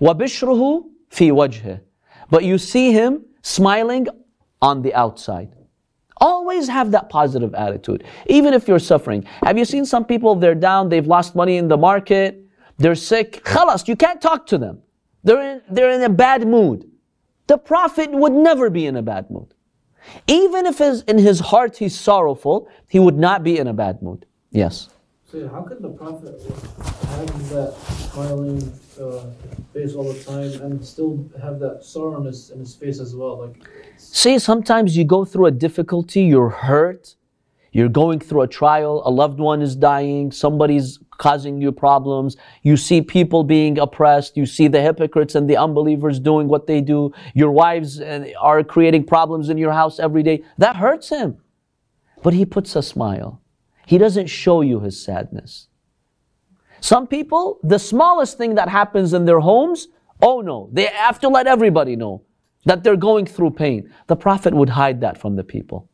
bishruhu 0.00 0.84
fi 1.08 1.30
wajhih. 1.30 1.80
But 2.30 2.44
you 2.44 2.58
see 2.58 2.92
him 2.92 3.24
smiling 3.42 4.06
on 4.60 4.82
the 4.82 4.94
outside. 4.94 5.54
Always 6.20 6.68
have 6.68 6.90
that 6.90 7.08
positive 7.08 7.54
attitude, 7.54 8.04
even 8.26 8.54
if 8.54 8.66
you're 8.68 8.78
suffering. 8.78 9.24
Have 9.42 9.56
you 9.56 9.64
seen 9.64 9.84
some 9.84 10.04
people, 10.04 10.34
they're 10.34 10.54
down, 10.54 10.88
they've 10.88 11.06
lost 11.06 11.34
money 11.34 11.56
in 11.56 11.68
the 11.68 11.76
market, 11.76 12.44
they're 12.76 12.94
sick, 12.94 13.44
khalas, 13.44 13.88
you 13.88 13.96
can't 13.96 14.20
talk 14.20 14.46
to 14.48 14.58
them. 14.58 14.82
They're 15.24 15.40
in, 15.40 15.62
they're 15.70 15.90
in 15.90 16.02
a 16.02 16.08
bad 16.08 16.46
mood. 16.46 16.90
The 17.46 17.58
Prophet 17.58 18.10
would 18.10 18.32
never 18.32 18.70
be 18.70 18.86
in 18.86 18.96
a 18.96 19.02
bad 19.02 19.30
mood. 19.30 19.54
Even 20.26 20.66
if 20.66 20.78
his, 20.78 21.02
in 21.02 21.18
his 21.18 21.40
heart 21.40 21.76
he's 21.76 21.98
sorrowful, 21.98 22.68
he 22.88 22.98
would 22.98 23.16
not 23.16 23.42
be 23.42 23.58
in 23.58 23.66
a 23.66 23.72
bad 23.72 24.02
mood. 24.02 24.26
Yes. 24.50 24.88
So 25.30 25.48
how 25.48 25.62
could 25.62 25.82
the 25.82 25.90
Prophet 25.90 26.40
have 26.40 27.48
that 27.50 27.74
smiling 28.12 28.72
uh, 29.00 29.26
face 29.72 29.94
all 29.94 30.12
the 30.12 30.22
time 30.24 30.60
and 30.62 30.84
still 30.84 31.28
have 31.40 31.58
that 31.60 31.84
sorrow 31.84 32.18
in 32.18 32.24
his, 32.26 32.50
in 32.50 32.58
his 32.58 32.74
face 32.74 33.00
as 33.00 33.14
well? 33.14 33.46
Like, 33.46 33.68
See, 33.96 34.38
sometimes 34.38 34.96
you 34.96 35.04
go 35.04 35.24
through 35.24 35.46
a 35.46 35.50
difficulty, 35.50 36.22
you're 36.22 36.48
hurt, 36.48 37.16
you're 37.72 37.88
going 37.88 38.18
through 38.20 38.42
a 38.42 38.48
trial, 38.48 39.02
a 39.04 39.10
loved 39.10 39.38
one 39.38 39.62
is 39.62 39.76
dying, 39.76 40.32
somebody's 40.32 40.98
causing 41.18 41.60
you 41.60 41.70
problems, 41.72 42.36
you 42.62 42.76
see 42.76 43.02
people 43.02 43.44
being 43.44 43.78
oppressed, 43.78 44.36
you 44.36 44.46
see 44.46 44.68
the 44.68 44.80
hypocrites 44.80 45.34
and 45.34 45.48
the 45.48 45.56
unbelievers 45.56 46.18
doing 46.18 46.48
what 46.48 46.66
they 46.66 46.80
do, 46.80 47.12
your 47.34 47.50
wives 47.50 48.00
uh, 48.00 48.26
are 48.40 48.62
creating 48.64 49.04
problems 49.04 49.48
in 49.48 49.58
your 49.58 49.72
house 49.72 49.98
every 49.98 50.22
day. 50.22 50.42
That 50.58 50.76
hurts 50.76 51.08
him. 51.08 51.38
But 52.22 52.34
he 52.34 52.44
puts 52.44 52.74
a 52.74 52.82
smile. 52.82 53.40
He 53.86 53.98
doesn't 53.98 54.26
show 54.26 54.60
you 54.60 54.80
his 54.80 55.02
sadness. 55.02 55.67
Some 56.80 57.06
people, 57.06 57.58
the 57.62 57.78
smallest 57.78 58.38
thing 58.38 58.54
that 58.54 58.68
happens 58.68 59.14
in 59.14 59.24
their 59.24 59.40
homes, 59.40 59.88
oh 60.22 60.40
no, 60.40 60.68
they 60.72 60.86
have 60.86 61.18
to 61.20 61.28
let 61.28 61.46
everybody 61.46 61.96
know 61.96 62.22
that 62.64 62.82
they're 62.82 62.96
going 62.96 63.26
through 63.26 63.50
pain. 63.50 63.92
The 64.06 64.16
Prophet 64.16 64.54
would 64.54 64.68
hide 64.68 65.00
that 65.00 65.18
from 65.18 65.36
the 65.36 65.44
people. 65.44 65.88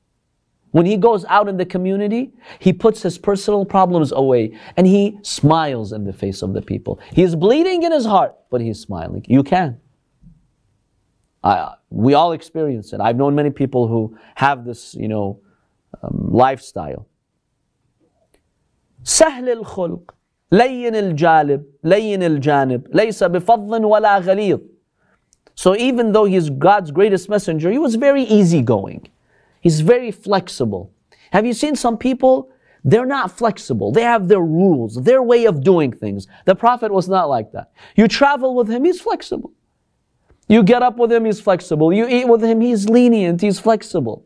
When 0.72 0.86
he 0.86 0.96
goes 0.96 1.24
out 1.26 1.48
in 1.48 1.56
the 1.56 1.64
community, 1.64 2.32
he 2.58 2.72
puts 2.72 3.00
his 3.00 3.16
personal 3.16 3.64
problems 3.64 4.10
away 4.10 4.58
and 4.76 4.86
he 4.86 5.18
smiles 5.22 5.92
in 5.92 6.04
the 6.04 6.12
face 6.12 6.42
of 6.42 6.52
the 6.52 6.62
people. 6.62 6.98
He's 7.12 7.36
bleeding 7.36 7.84
in 7.84 7.92
his 7.92 8.04
heart, 8.04 8.34
but 8.50 8.60
he's 8.60 8.80
smiling. 8.80 9.24
You 9.28 9.44
can. 9.44 9.80
I, 11.44 11.74
we 11.90 12.14
all 12.14 12.32
experience 12.32 12.92
it. 12.92 13.00
I've 13.00 13.16
known 13.16 13.36
many 13.36 13.50
people 13.50 13.86
who 13.86 14.18
have 14.34 14.64
this, 14.64 14.94
you 14.94 15.06
know, 15.06 15.40
um, 16.02 16.30
lifestyle. 16.32 17.06
Sahl 19.04 19.48
al-khulq. 19.48 20.08
لين 20.53 20.95
الجالب 20.95 21.63
لين 21.83 22.23
الجانب 22.23 22.87
ليس 22.95 23.23
بفض 23.23 23.69
ولا 23.69 24.17
غليظ 24.17 24.59
So 25.55 25.75
even 25.75 26.13
though 26.13 26.23
he's 26.23 26.49
God's 26.49 26.89
greatest 26.89 27.27
messenger, 27.27 27.69
he 27.69 27.77
was 27.77 27.95
very 27.95 28.23
easygoing. 28.23 29.09
He's 29.59 29.81
very 29.81 30.09
flexible. 30.09 30.93
Have 31.31 31.45
you 31.45 31.51
seen 31.51 31.75
some 31.75 31.97
people? 31.97 32.49
They're 32.85 33.05
not 33.05 33.37
flexible. 33.37 33.91
They 33.91 34.03
have 34.03 34.29
their 34.29 34.39
rules, 34.39 34.95
their 35.03 35.21
way 35.21 35.43
of 35.45 35.61
doing 35.61 35.91
things. 35.91 36.27
The 36.45 36.55
Prophet 36.55 36.93
was 36.93 37.09
not 37.09 37.27
like 37.27 37.51
that. 37.51 37.71
You 37.97 38.07
travel 38.07 38.55
with 38.55 38.69
him, 38.69 38.85
he's 38.85 39.01
flexible. 39.01 39.51
You 40.47 40.63
get 40.63 40.81
up 40.81 40.97
with 40.97 41.11
him, 41.11 41.25
he's 41.25 41.41
flexible. 41.41 41.91
You 41.91 42.07
eat 42.07 42.27
with 42.27 42.41
him, 42.41 42.61
he's 42.61 42.87
lenient, 42.87 43.41
he's 43.41 43.59
flexible. 43.59 44.25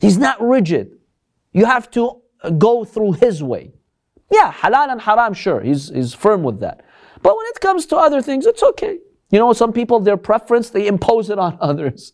He's 0.00 0.18
not 0.18 0.40
rigid. 0.40 0.98
You 1.52 1.64
have 1.64 1.90
to 1.92 2.20
go 2.58 2.84
through 2.84 3.12
his 3.12 3.42
way. 3.42 3.72
Yeah, 4.30 4.52
halal 4.52 4.92
and 4.92 5.00
haram, 5.00 5.34
sure, 5.34 5.60
he's, 5.60 5.88
he's 5.88 6.14
firm 6.14 6.42
with 6.42 6.60
that. 6.60 6.84
But 7.22 7.36
when 7.36 7.46
it 7.48 7.60
comes 7.60 7.86
to 7.86 7.96
other 7.96 8.22
things, 8.22 8.46
it's 8.46 8.62
okay. 8.62 8.98
You 9.30 9.38
know, 9.38 9.52
some 9.52 9.72
people, 9.72 10.00
their 10.00 10.16
preference, 10.16 10.70
they 10.70 10.86
impose 10.86 11.30
it 11.30 11.38
on 11.38 11.58
others. 11.60 12.12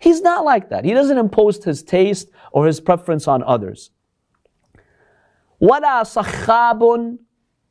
He's 0.00 0.22
not 0.22 0.44
like 0.44 0.70
that. 0.70 0.84
He 0.84 0.92
doesn't 0.92 1.18
impose 1.18 1.62
his 1.62 1.82
taste 1.82 2.28
or 2.52 2.66
his 2.66 2.80
preference 2.80 3.28
on 3.28 3.42
others. 3.42 3.90
ولا 5.60 6.02
صخاب 6.02 7.18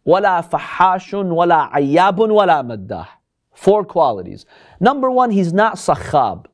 ولا 0.05 0.41
فحاش 0.41 1.13
ولا 1.13 1.69
عياب 1.73 2.19
ولا 2.19 2.61
مداح. 2.61 3.07
Four 3.53 3.83
qualities. 3.83 4.45
Number 4.79 5.11
one, 5.11 5.31
he's 5.31 5.51
not 5.51 5.75
sakhab. 5.75 6.45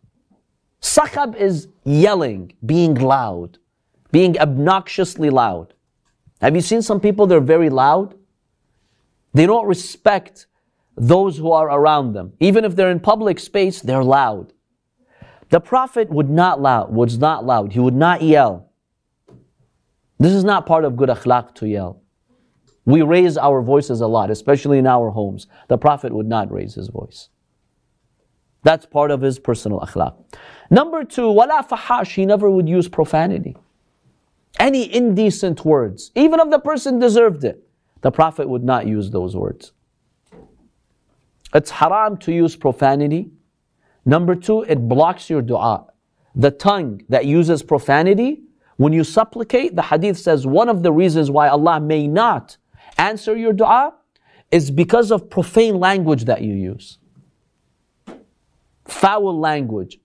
Sakhab 0.82 1.36
is 1.36 1.67
yelling, 1.84 2.54
being 2.65 2.95
loud, 2.95 3.60
being 4.12 4.39
obnoxiously 4.39 5.30
loud. 5.30 5.74
Have 6.40 6.55
you 6.55 6.62
seen 6.62 6.83
some 6.83 7.00
people, 7.00 7.26
they're 7.26 7.40
very 7.40 7.70
loud? 7.70 8.14
They 9.33 9.46
don't 9.46 9.66
respect 9.66 10.46
those 10.96 11.37
who 11.37 11.53
are 11.53 11.70
around 11.70 12.14
them. 12.14 12.33
Even 12.40 12.64
if 12.64 12.76
they're 12.76 12.90
in 12.90 13.00
public 13.00 13.38
space, 13.38 13.81
they're 13.81 14.05
loud. 14.05 14.53
The 15.50 15.61
Prophet 15.61 16.11
would 16.11 16.31
not 16.31 16.61
loud, 16.61 16.92
was 16.92 17.18
not 17.18 17.44
loud. 17.44 17.72
He 17.72 17.81
would 17.81 17.94
not 17.94 18.22
yell. 18.22 18.70
This 20.18 20.33
is 20.33 20.44
not 20.44 20.66
part 20.66 20.85
of 20.85 20.96
good 20.96 21.09
akhlaq 21.09 21.55
to 21.57 21.68
yell. 21.68 22.03
We 22.85 23.03
raise 23.03 23.37
our 23.37 23.62
voices 23.62 24.00
a 24.00 24.07
lot, 24.07 24.31
especially 24.31 24.79
in 24.79 24.87
our 24.87 25.11
homes. 25.11 25.46
The 25.68 25.79
Prophet 25.79 26.12
would 26.12 26.26
not 26.26 26.50
raise 26.53 26.74
his 26.74 26.88
voice. 26.88 27.29
That's 28.62 28.87
part 28.87 29.11
of 29.11 29.22
his 29.22 29.38
personal 29.38 29.81
akhlaq. 29.81 30.14
Number 30.70 31.05
two, 31.05 31.31
wala 31.31 31.66
fahash, 31.68 32.14
he 32.14 32.26
never 32.26 32.50
would 32.50 32.68
use 32.68 32.88
profanity. 32.88 33.57
Any 34.59 34.93
indecent 34.95 35.65
words, 35.65 36.11
even 36.15 36.41
if 36.41 36.51
the 36.51 36.59
person 36.59 36.99
deserved 36.99 37.45
it, 37.45 37.67
the 38.03 38.11
Prophet 38.11 38.49
would 38.49 38.65
not 38.65 38.87
use 38.87 39.11
those 39.11 39.37
words. 39.37 39.73
It's 41.55 41.71
haram 41.71 42.17
to 42.19 42.33
use 42.33 42.57
profanity. 42.57 43.31
Number 44.05 44.35
two, 44.35 44.63
it 44.63 44.89
blocks 44.89 45.29
your 45.29 45.43
dua. 45.43 45.87
The 46.35 46.51
tongue 46.51 47.03
that 47.09 47.27
uses 47.27 47.63
profanity, 47.63 48.43
when 48.77 48.93
you 48.93 49.05
supplicate, 49.05 49.77
the 49.77 49.83
hadith 49.83 50.19
says 50.19 50.47
one 50.47 50.69
of 50.69 50.83
the 50.83 50.93
reasons 50.93 51.31
why 51.31 51.49
Allah 51.49 51.81
may 51.81 52.07
not 52.07 52.57
answer 52.97 53.37
your 53.37 53.53
dua 53.53 53.95
is 54.51 54.71
because 54.71 55.11
of 55.11 55.29
profane 55.29 55.79
language 55.79 56.25
that 56.25 56.43
you 56.43 56.55
use. 56.55 56.99
Foul 58.87 59.39
language. 59.39 60.00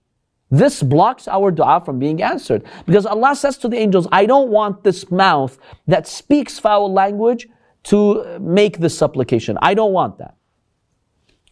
This 0.50 0.82
blocks 0.82 1.26
our 1.26 1.50
dua 1.50 1.82
from 1.84 1.98
being 1.98 2.22
answered. 2.22 2.64
Because 2.86 3.04
Allah 3.04 3.34
says 3.34 3.58
to 3.58 3.68
the 3.68 3.76
angels, 3.76 4.06
I 4.12 4.26
don't 4.26 4.50
want 4.50 4.84
this 4.84 5.10
mouth 5.10 5.58
that 5.86 6.06
speaks 6.06 6.58
foul 6.58 6.92
language 6.92 7.48
to 7.84 8.38
make 8.40 8.78
this 8.78 8.96
supplication. 8.96 9.58
I 9.60 9.74
don't 9.74 9.92
want 9.92 10.18
that. 10.18 10.36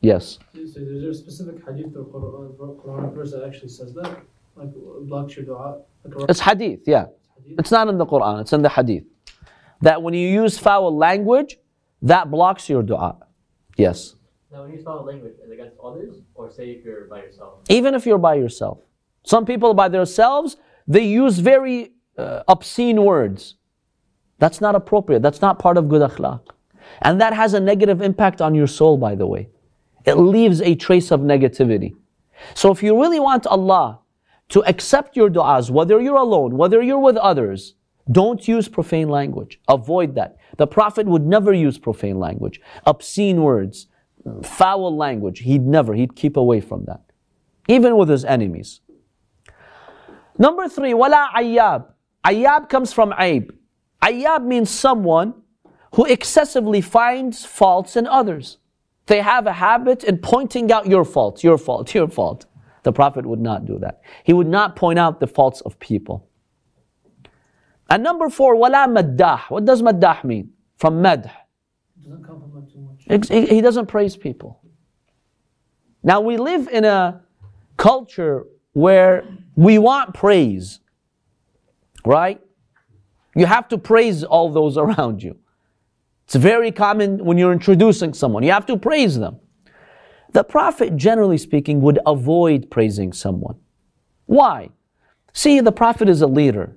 Yes. 0.00 0.38
So 0.52 0.60
is 0.60 0.74
there 0.74 1.10
a 1.10 1.14
specific 1.14 1.56
hadith 1.66 1.96
or 1.96 2.04
Quran, 2.04 2.76
Quran 2.76 3.14
verse 3.14 3.32
that 3.32 3.44
actually 3.44 3.70
says 3.70 3.94
that? 3.94 4.20
Like 4.54 4.68
blocks 5.08 5.34
your 5.36 5.44
dua? 5.44 5.80
Like 6.04 6.28
It's 6.28 6.40
hadith, 6.40 6.80
yeah. 6.86 7.06
hadith? 7.42 7.58
It's 7.58 7.70
not 7.70 7.88
in 7.88 7.98
the 7.98 8.06
Quran, 8.06 8.40
it's 8.42 8.52
in 8.52 8.62
the 8.62 8.68
hadith. 8.68 9.04
That 9.80 10.02
when 10.02 10.14
you 10.14 10.28
use 10.28 10.58
foul 10.58 10.96
language, 10.96 11.58
that 12.02 12.30
blocks 12.30 12.68
your 12.68 12.82
dua. 12.82 13.16
Yes. 13.76 14.14
Now, 14.52 14.62
when 14.62 14.70
you 14.70 14.76
use 14.76 14.84
foul 14.84 15.04
language, 15.04 15.34
is 15.42 15.50
it 15.50 15.52
against 15.52 15.76
others, 15.82 16.16
or 16.34 16.50
say 16.50 16.70
if 16.70 16.84
you're 16.84 17.06
by 17.06 17.22
yourself? 17.22 17.54
Even 17.68 17.94
if 17.94 18.06
you're 18.06 18.18
by 18.18 18.34
yourself. 18.34 18.78
Some 19.24 19.44
people 19.44 19.74
by 19.74 19.88
themselves, 19.88 20.56
they 20.86 21.04
use 21.04 21.38
very 21.38 21.92
uh, 22.16 22.42
obscene 22.46 23.02
words. 23.02 23.56
That's 24.38 24.60
not 24.60 24.74
appropriate. 24.74 25.22
That's 25.22 25.40
not 25.40 25.58
part 25.58 25.76
of 25.76 25.88
good 25.88 26.02
akhlaq. 26.02 26.40
And 27.02 27.20
that 27.20 27.32
has 27.32 27.54
a 27.54 27.60
negative 27.60 28.02
impact 28.02 28.40
on 28.40 28.54
your 28.54 28.66
soul, 28.66 28.96
by 28.98 29.14
the 29.14 29.26
way. 29.26 29.48
It 30.04 30.14
leaves 30.14 30.60
a 30.60 30.74
trace 30.74 31.10
of 31.10 31.20
negativity. 31.20 31.96
So 32.54 32.70
if 32.70 32.82
you 32.82 33.00
really 33.00 33.20
want 33.20 33.46
Allah 33.46 34.00
to 34.50 34.62
accept 34.64 35.16
your 35.16 35.30
du'as, 35.30 35.70
whether 35.70 36.00
you're 36.00 36.16
alone, 36.16 36.56
whether 36.56 36.82
you're 36.82 36.98
with 36.98 37.16
others, 37.16 37.74
don't 38.12 38.46
use 38.46 38.68
profane 38.68 39.08
language. 39.08 39.58
Avoid 39.68 40.14
that. 40.16 40.36
The 40.58 40.66
Prophet 40.66 41.06
would 41.06 41.26
never 41.26 41.54
use 41.54 41.78
profane 41.78 42.18
language, 42.18 42.60
obscene 42.84 43.42
words, 43.42 43.86
foul 44.42 44.94
language. 44.94 45.40
He'd 45.40 45.62
never, 45.62 45.94
he'd 45.94 46.14
keep 46.14 46.36
away 46.36 46.60
from 46.60 46.84
that. 46.84 47.00
Even 47.66 47.96
with 47.96 48.10
his 48.10 48.26
enemies. 48.26 48.80
Number 50.38 50.68
three, 50.68 50.94
wala 50.94 51.30
ayyab. 51.36 51.86
Ayyab 52.24 52.68
comes 52.68 52.92
from 52.92 53.12
aib. 53.12 53.50
Ayyab 54.02 54.44
means 54.44 54.70
someone 54.70 55.34
who 55.94 56.04
excessively 56.04 56.80
finds 56.80 57.44
faults 57.44 57.96
in 57.96 58.06
others. 58.06 58.58
They 59.06 59.20
have 59.20 59.46
a 59.46 59.52
habit 59.52 60.02
in 60.02 60.18
pointing 60.18 60.72
out 60.72 60.86
your 60.86 61.04
fault, 61.04 61.44
your 61.44 61.58
fault, 61.58 61.94
your 61.94 62.08
fault. 62.08 62.46
The 62.82 62.92
Prophet 62.92 63.24
would 63.24 63.40
not 63.40 63.64
do 63.64 63.78
that. 63.78 64.00
He 64.24 64.32
would 64.32 64.46
not 64.46 64.76
point 64.76 64.98
out 64.98 65.20
the 65.20 65.26
faults 65.26 65.60
of 65.62 65.78
people. 65.78 66.28
And 67.88 68.02
number 68.02 68.28
four, 68.28 68.56
wala 68.56 68.86
maddah. 68.88 69.50
What 69.50 69.64
does 69.64 69.82
maddah 69.82 70.24
mean? 70.24 70.52
From 70.76 71.02
madh. 71.02 71.30
doesn't 73.06 73.48
he 73.48 73.60
doesn't 73.60 73.86
praise 73.86 74.16
people. 74.16 74.60
Now 76.02 76.20
we 76.20 76.36
live 76.36 76.68
in 76.68 76.84
a 76.84 77.22
culture 77.76 78.46
where 78.72 79.24
we 79.56 79.78
want 79.78 80.14
praise, 80.14 80.80
right? 82.04 82.40
You 83.34 83.46
have 83.46 83.68
to 83.68 83.78
praise 83.78 84.24
all 84.24 84.50
those 84.50 84.76
around 84.84 85.22
you. 85.22 85.36
It's 86.24 86.36
very 86.36 86.72
common 86.72 87.24
when 87.24 87.36
you're 87.36 87.52
introducing 87.52 88.14
someone, 88.14 88.42
you 88.42 88.52
have 88.52 88.66
to 88.66 88.76
praise 88.76 89.18
them. 89.18 89.40
The 90.32 90.42
Prophet, 90.42 90.96
generally 90.96 91.38
speaking, 91.38 91.80
would 91.82 92.00
avoid 92.06 92.70
praising 92.70 93.12
someone. 93.12 93.56
Why? 94.26 94.70
See, 95.32 95.60
the 95.60 95.72
Prophet 95.72 96.08
is 96.08 96.22
a 96.22 96.26
leader. 96.26 96.76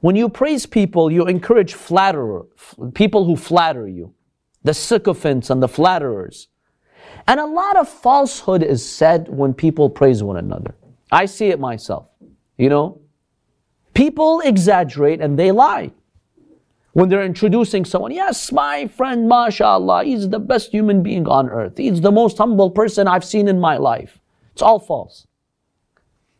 When 0.00 0.16
you 0.16 0.28
praise 0.28 0.64
people, 0.64 1.10
you 1.10 1.26
encourage 1.26 1.74
flatterer, 1.74 2.46
people 2.94 3.24
who 3.24 3.36
flatter 3.36 3.86
you, 3.88 4.14
the 4.62 4.72
sycophants 4.72 5.50
and 5.50 5.62
the 5.62 5.68
flatterers. 5.68 6.48
And 7.26 7.40
a 7.40 7.46
lot 7.46 7.76
of 7.76 7.88
falsehood 7.88 8.62
is 8.62 8.88
said 8.88 9.28
when 9.28 9.54
people 9.54 9.90
praise 9.90 10.22
one 10.22 10.36
another. 10.36 10.74
I 11.11 11.25
see 11.25 11.47
it 11.47 11.59
myself. 11.59 12.07
You 12.57 12.69
know, 12.69 13.01
people 13.93 14.41
exaggerate 14.41 15.21
and 15.21 15.37
they 15.37 15.51
lie. 15.51 15.91
When 16.93 17.09
they're 17.09 17.23
introducing 17.23 17.85
someone, 17.85 18.11
yes, 18.11 18.51
my 18.51 18.85
friend, 18.85 19.27
mashallah, 19.27 20.03
he's 20.03 20.29
the 20.29 20.39
best 20.39 20.69
human 20.69 21.01
being 21.01 21.27
on 21.27 21.49
earth. 21.49 21.77
He's 21.77 22.01
the 22.01 22.11
most 22.11 22.37
humble 22.37 22.69
person 22.69 23.07
I've 23.07 23.25
seen 23.25 23.47
in 23.47 23.59
my 23.59 23.77
life. 23.77 24.19
It's 24.51 24.61
all 24.61 24.79
false. 24.79 25.25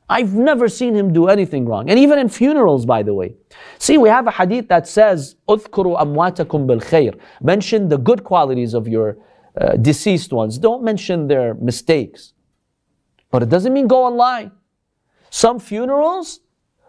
I've 0.08 0.36
never 0.36 0.67
seen 0.69 0.93
him 0.93 1.12
do 1.12 1.27
anything 1.27 1.65
wrong. 1.65 1.89
And 1.89 1.97
even 1.97 2.19
in 2.19 2.29
funerals, 2.29 2.86
by 2.86 3.01
the 3.01 3.15
way. 3.15 3.36
See, 3.79 3.97
we 3.97 4.10
have 4.10 4.27
a 4.27 4.32
hadith 4.32 4.67
that 4.67 4.88
says, 4.88 5.36
اذكروا 5.49 6.01
أمواتكم 6.01 6.67
بالخير. 6.67 7.19
Mention 7.41 7.89
the 7.89 7.97
good 7.97 8.23
qualities 8.23 8.75
of 8.75 8.88
your 8.88 9.17
uh, 9.60 9.75
deceased 9.77 10.32
ones. 10.32 10.60
Don't 10.60 10.84
mention 10.84 11.27
their 11.27 11.56
mistakes. 11.56 12.34
But 13.32 13.41
it 13.41 13.49
doesn't 13.49 13.73
mean 13.73 13.88
go 13.88 14.06
and 14.06 14.15
lie. 14.17 14.51
Some 15.30 15.58
funerals, 15.58 16.40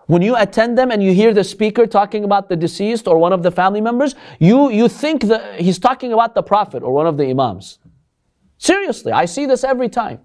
when 0.08 0.22
you 0.22 0.36
attend 0.36 0.78
them 0.78 0.92
and 0.92 1.04
you 1.04 1.14
hear 1.14 1.34
the 1.34 1.44
speaker 1.44 1.86
talking 1.86 2.24
about 2.24 2.50
the 2.50 2.56
deceased 2.56 3.08
or 3.08 3.18
one 3.18 3.34
of 3.34 3.44
the 3.44 3.52
family 3.52 3.82
members, 3.82 4.16
you, 4.40 4.70
you 4.72 4.88
think 4.88 5.24
that 5.24 5.60
he's 5.60 5.78
talking 5.78 6.14
about 6.14 6.36
the 6.36 6.42
Prophet 6.42 6.82
or 6.84 6.92
one 6.92 7.06
of 7.06 7.18
the 7.18 7.26
Imams. 7.30 7.80
Seriously, 8.58 9.12
I 9.12 9.26
see 9.26 9.46
this 9.46 9.64
every 9.64 9.90
time. 9.90 10.20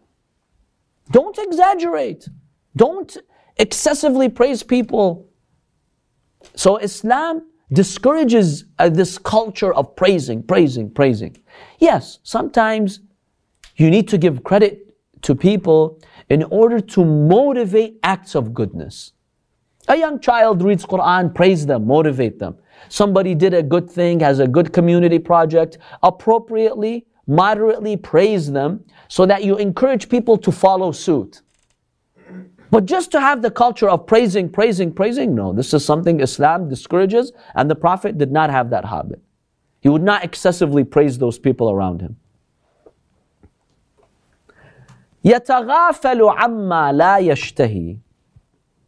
Don't 1.10 1.38
exaggerate. 1.38 2.28
Don't 2.76 3.16
excessively 3.56 4.28
praise 4.28 4.62
people. 4.62 5.28
So 6.54 6.78
Islam 6.78 7.46
discourages 7.72 8.64
uh, 8.78 8.88
this 8.88 9.18
culture 9.18 9.72
of 9.74 9.96
praising, 9.96 10.42
praising, 10.42 10.90
praising. 10.90 11.36
Yes, 11.78 12.18
sometimes 12.22 13.00
you 13.76 13.90
need 13.90 14.08
to 14.08 14.18
give 14.18 14.44
credit 14.44 14.94
to 15.22 15.34
people 15.34 16.00
in 16.28 16.42
order 16.44 16.80
to 16.80 17.04
motivate 17.04 17.98
acts 18.02 18.34
of 18.34 18.54
goodness. 18.54 19.12
A 19.88 19.96
young 19.96 20.18
child 20.18 20.62
reads 20.62 20.86
Quran, 20.86 21.34
praise 21.34 21.66
them, 21.66 21.86
motivate 21.86 22.38
them. 22.38 22.56
Somebody 22.88 23.34
did 23.34 23.54
a 23.54 23.62
good 23.62 23.90
thing, 23.90 24.20
has 24.20 24.38
a 24.38 24.48
good 24.48 24.72
community 24.72 25.18
project, 25.18 25.78
appropriately, 26.02 27.06
moderately 27.26 27.96
praise 27.96 28.50
them 28.50 28.84
so 29.08 29.26
that 29.26 29.44
you 29.44 29.56
encourage 29.56 30.08
people 30.08 30.36
to 30.38 30.50
follow 30.50 30.92
suit. 30.92 31.42
But 32.70 32.86
just 32.86 33.12
to 33.12 33.20
have 33.20 33.42
the 33.42 33.50
culture 33.50 33.88
of 33.88 34.06
praising, 34.06 34.48
praising, 34.48 34.92
praising, 34.92 35.34
no, 35.34 35.52
this 35.52 35.72
is 35.72 35.84
something 35.84 36.20
Islam 36.20 36.68
discourages, 36.68 37.32
and 37.54 37.70
the 37.70 37.76
Prophet 37.76 38.18
did 38.18 38.32
not 38.32 38.50
have 38.50 38.70
that 38.70 38.84
habit. 38.84 39.22
He 39.80 39.88
would 39.88 40.02
not 40.02 40.24
excessively 40.24 40.82
praise 40.82 41.18
those 41.18 41.38
people 41.38 41.70
around 41.70 42.00
him. 42.00 42.16
يتغافل 45.23 46.21
عما 46.21 46.91
لا 46.93 47.17
يشتهي. 47.19 47.99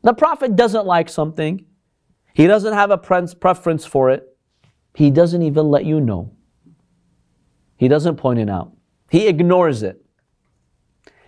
The 0.04 0.14
Prophet 0.14 0.56
doesn't 0.56 0.86
like 0.86 1.10
something. 1.10 1.66
He 2.34 2.48
doesn't 2.48 2.74
have 2.74 2.92
a 2.92 2.98
pre- 2.98 3.28
preference 3.40 3.86
for 3.86 4.10
it. 4.10 4.36
He 4.96 5.12
doesn't 5.12 5.42
even 5.42 5.70
let 5.70 5.86
you 5.86 6.00
know. 6.00 6.32
He 7.78 7.88
doesn't 7.88 8.16
point 8.18 8.40
it 8.40 8.50
out. 8.50 8.72
He 9.10 9.28
ignores 9.28 9.84
it. 9.84 10.04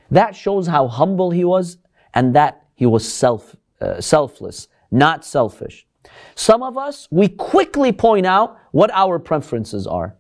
That 0.10 0.36
shows 0.36 0.68
how 0.68 0.88
humble 0.88 1.32
he 1.32 1.44
was 1.44 1.78
and 2.14 2.36
that 2.36 2.66
he 2.76 2.86
was 2.86 3.12
self, 3.12 3.56
uh, 3.82 4.00
selfless, 4.00 4.68
not 4.92 5.26
selfish. 5.26 5.88
Some 6.36 6.62
of 6.62 6.78
us, 6.78 7.08
we 7.12 7.28
quickly 7.28 7.92
point 7.92 8.26
out 8.26 8.58
what 8.72 8.92
our 8.92 9.20
preferences 9.20 9.88
are. 9.88 10.16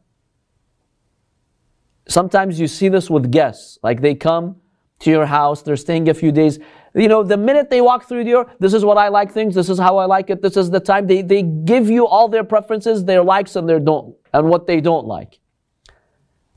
Sometimes 2.08 2.60
you 2.60 2.68
see 2.68 2.90
this 2.90 3.10
with 3.10 3.32
guests, 3.32 3.80
like 3.84 4.02
they 4.02 4.16
come 4.16 4.58
to 5.01 5.11
your 5.11 5.27
house, 5.27 5.63
they're 5.63 5.77
staying 5.77 6.09
a 6.09 6.15
few 6.15 6.33
days. 6.33 6.59
You 6.95 7.09
know, 7.09 7.23
the 7.23 7.37
minute 7.37 7.71
they 7.71 7.81
walk 7.81 8.09
through 8.09 8.25
the 8.25 8.31
door, 8.31 8.51
this 8.59 8.75
is 8.75 8.85
what 8.85 8.99
I 8.99 9.09
like 9.09 9.33
things, 9.33 9.55
this 9.55 9.69
is 9.69 9.79
how 9.79 9.99
I 9.99 10.07
like 10.07 10.31
it, 10.31 10.43
this 10.43 10.57
is 10.57 10.71
the 10.71 10.81
time. 10.81 11.07
They, 11.07 11.23
they 11.23 11.43
give 11.43 11.89
you 11.89 12.07
all 12.07 12.29
their 12.29 12.45
preferences, 12.45 13.05
their 13.05 13.23
likes 13.23 13.57
and 13.57 13.69
their 13.69 13.79
don't, 13.79 14.17
and 14.33 14.49
what 14.49 14.67
they 14.67 14.81
don't 14.81 15.07
like. 15.07 15.39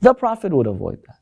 The 0.00 0.14
Prophet 0.14 0.52
would 0.52 0.66
avoid 0.66 1.02
that. 1.06 1.18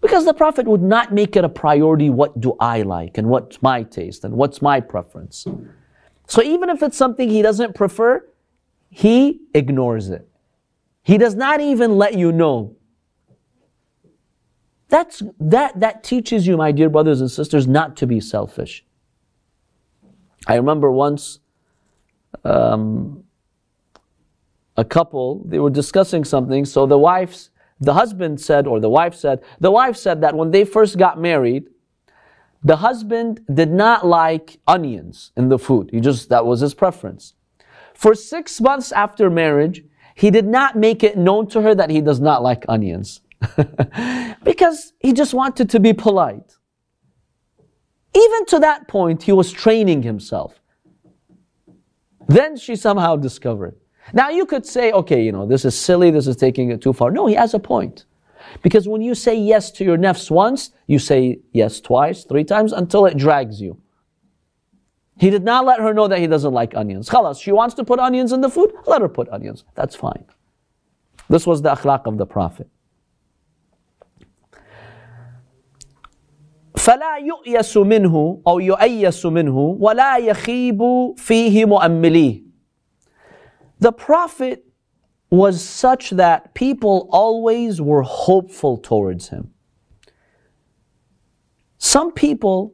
Because 0.00 0.24
the 0.24 0.34
Prophet 0.34 0.66
would 0.66 0.82
not 0.82 1.12
make 1.12 1.34
it 1.34 1.44
a 1.44 1.48
priority 1.48 2.10
what 2.10 2.38
do 2.40 2.56
I 2.60 2.82
like 2.82 3.16
and 3.16 3.28
what's 3.28 3.62
my 3.62 3.82
taste 3.82 4.24
and 4.24 4.34
what's 4.34 4.60
my 4.60 4.80
preference. 4.80 5.46
So 6.26 6.42
even 6.42 6.68
if 6.68 6.82
it's 6.82 6.96
something 6.96 7.28
he 7.28 7.42
doesn't 7.42 7.74
prefer, 7.74 8.26
he 8.90 9.40
ignores 9.54 10.10
it. 10.10 10.28
He 11.02 11.18
does 11.18 11.34
not 11.34 11.60
even 11.60 11.96
let 11.96 12.14
you 12.14 12.32
know. 12.32 12.76
That's, 14.94 15.24
that, 15.40 15.80
that 15.80 16.04
teaches 16.04 16.46
you, 16.46 16.56
my 16.56 16.70
dear 16.70 16.88
brothers 16.88 17.20
and 17.20 17.28
sisters, 17.28 17.66
not 17.66 17.96
to 17.96 18.06
be 18.06 18.20
selfish. 18.20 18.84
I 20.46 20.54
remember 20.54 20.88
once 20.88 21.40
um, 22.44 23.24
a 24.76 24.84
couple, 24.84 25.42
they 25.46 25.58
were 25.58 25.68
discussing 25.68 26.22
something. 26.22 26.64
So 26.64 26.86
the 26.86 26.96
wife's, 26.96 27.50
the 27.80 27.94
husband 27.94 28.40
said, 28.40 28.68
or 28.68 28.78
the 28.78 28.88
wife 28.88 29.16
said, 29.16 29.42
the 29.58 29.72
wife 29.72 29.96
said 29.96 30.20
that 30.20 30.36
when 30.36 30.52
they 30.52 30.64
first 30.64 30.96
got 30.96 31.20
married, 31.20 31.64
the 32.62 32.76
husband 32.76 33.40
did 33.52 33.72
not 33.72 34.06
like 34.06 34.60
onions 34.68 35.32
in 35.36 35.48
the 35.48 35.58
food. 35.58 35.90
He 35.92 35.98
just, 35.98 36.28
that 36.28 36.46
was 36.46 36.60
his 36.60 36.72
preference. 36.72 37.34
For 37.94 38.14
six 38.14 38.60
months 38.60 38.92
after 38.92 39.28
marriage, 39.28 39.82
he 40.14 40.30
did 40.30 40.46
not 40.46 40.76
make 40.76 41.02
it 41.02 41.18
known 41.18 41.48
to 41.48 41.62
her 41.62 41.74
that 41.74 41.90
he 41.90 42.00
does 42.00 42.20
not 42.20 42.44
like 42.44 42.64
onions. 42.68 43.22
because 44.44 44.92
he 45.00 45.12
just 45.12 45.34
wanted 45.34 45.70
to 45.70 45.80
be 45.80 45.92
polite. 45.92 46.56
Even 48.14 48.46
to 48.46 48.58
that 48.60 48.86
point, 48.88 49.22
he 49.22 49.32
was 49.32 49.50
training 49.50 50.02
himself. 50.02 50.60
Then 52.28 52.56
she 52.56 52.76
somehow 52.76 53.16
discovered. 53.16 53.76
Now 54.12 54.28
you 54.30 54.46
could 54.46 54.66
say, 54.66 54.92
okay, 54.92 55.22
you 55.22 55.32
know, 55.32 55.46
this 55.46 55.64
is 55.64 55.78
silly, 55.78 56.10
this 56.10 56.26
is 56.26 56.36
taking 56.36 56.70
it 56.70 56.80
too 56.80 56.92
far. 56.92 57.10
No, 57.10 57.26
he 57.26 57.34
has 57.34 57.54
a 57.54 57.58
point. 57.58 58.04
Because 58.62 58.86
when 58.86 59.00
you 59.02 59.14
say 59.14 59.36
yes 59.36 59.70
to 59.72 59.84
your 59.84 59.96
nafs 59.96 60.30
once, 60.30 60.70
you 60.86 60.98
say 60.98 61.40
yes 61.52 61.80
twice, 61.80 62.24
three 62.24 62.44
times 62.44 62.72
until 62.72 63.06
it 63.06 63.16
drags 63.16 63.60
you. 63.60 63.80
He 65.18 65.30
did 65.30 65.44
not 65.44 65.64
let 65.64 65.80
her 65.80 65.94
know 65.94 66.08
that 66.08 66.18
he 66.18 66.26
doesn't 66.26 66.52
like 66.52 66.76
onions. 66.76 67.08
Khalas, 67.08 67.40
she 67.40 67.52
wants 67.52 67.74
to 67.76 67.84
put 67.84 67.98
onions 67.98 68.32
in 68.32 68.40
the 68.40 68.50
food, 68.50 68.72
let 68.86 69.00
her 69.00 69.08
put 69.08 69.28
onions. 69.28 69.64
That's 69.74 69.94
fine. 69.94 70.24
This 71.28 71.46
was 71.46 71.62
the 71.62 71.74
akhlaq 71.74 72.06
of 72.06 72.18
the 72.18 72.26
Prophet. 72.26 72.68
فلا 76.83 77.17
يؤيس 77.17 77.77
منه 77.77 78.41
أو 78.47 78.59
يؤيس 78.59 79.25
منه 79.25 79.77
ولا 79.79 80.17
يخيب 80.17 80.81
فيه 81.17 81.65
مؤمليه 81.65 82.49
the 83.79 83.91
Prophet 83.93 84.65
was 85.29 85.63
such 85.63 86.09
that 86.11 86.53
people 86.53 87.07
always 87.11 87.79
were 87.81 88.01
hopeful 88.01 88.77
towards 88.77 89.29
him. 89.29 89.51
Some 91.77 92.11
people, 92.11 92.73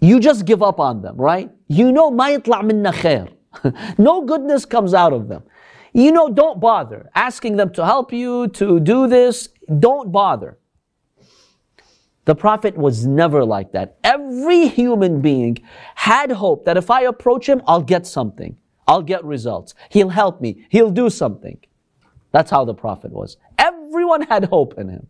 you 0.00 0.18
just 0.18 0.46
give 0.46 0.62
up 0.62 0.80
on 0.80 1.02
them, 1.02 1.16
right? 1.16 1.50
You 1.68 1.92
know, 1.92 2.10
ما 2.10 2.30
يطلع 2.38 2.62
منا 2.62 2.92
خير. 2.92 3.28
no 3.98 4.22
goodness 4.22 4.64
comes 4.64 4.94
out 4.94 5.12
of 5.12 5.28
them. 5.28 5.42
You 5.92 6.10
know, 6.10 6.28
don't 6.30 6.58
bother 6.58 7.10
asking 7.14 7.56
them 7.56 7.70
to 7.74 7.84
help 7.84 8.12
you, 8.12 8.48
to 8.48 8.80
do 8.80 9.06
this. 9.06 9.50
Don't 9.78 10.10
bother. 10.10 10.58
The 12.27 12.35
Prophet 12.35 12.77
was 12.77 13.07
never 13.07 13.45
like 13.45 13.71
that. 13.71 13.95
Every 14.03 14.67
human 14.67 15.21
being 15.21 15.59
had 15.95 16.29
hope 16.29 16.65
that 16.65 16.75
if 16.75 16.91
I 16.91 17.03
approach 17.03 17.47
him, 17.47 17.61
I'll 17.65 17.81
get 17.81 18.05
something. 18.05 18.57
I'll 18.85 19.01
get 19.01 19.23
results. 19.23 19.73
He'll 19.87 20.09
help 20.09 20.41
me. 20.41 20.65
He'll 20.67 20.91
do 20.91 21.09
something. 21.09 21.57
That's 22.33 22.51
how 22.51 22.65
the 22.65 22.73
Prophet 22.73 23.13
was. 23.13 23.37
Everyone 23.57 24.23
had 24.23 24.43
hope 24.43 24.77
in 24.77 24.89
him. 24.89 25.07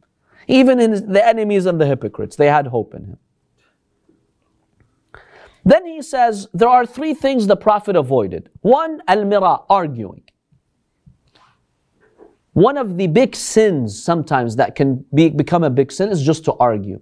Even 0.47 0.79
in 0.79 1.11
the 1.11 1.27
enemies 1.27 1.65
and 1.65 1.81
the 1.81 1.87
hypocrites, 1.87 2.35
they 2.35 2.45
had 2.45 2.67
hope 2.67 2.93
in 2.93 3.05
him. 3.05 3.17
Then 5.65 5.87
he 5.87 6.03
says 6.03 6.47
there 6.53 6.69
are 6.69 6.85
three 6.85 7.15
things 7.15 7.47
the 7.47 7.57
Prophet 7.57 7.95
avoided. 7.95 8.51
One, 8.61 9.01
al 9.07 9.25
mira, 9.25 9.61
arguing. 9.71 10.21
One 12.53 12.77
of 12.77 12.95
the 12.97 13.07
big 13.07 13.35
sins 13.35 14.01
sometimes 14.01 14.55
that 14.57 14.75
can 14.75 15.03
be, 15.15 15.29
become 15.29 15.63
a 15.63 15.71
big 15.71 15.91
sin 15.91 16.09
is 16.09 16.21
just 16.21 16.45
to 16.45 16.53
argue. 16.53 17.01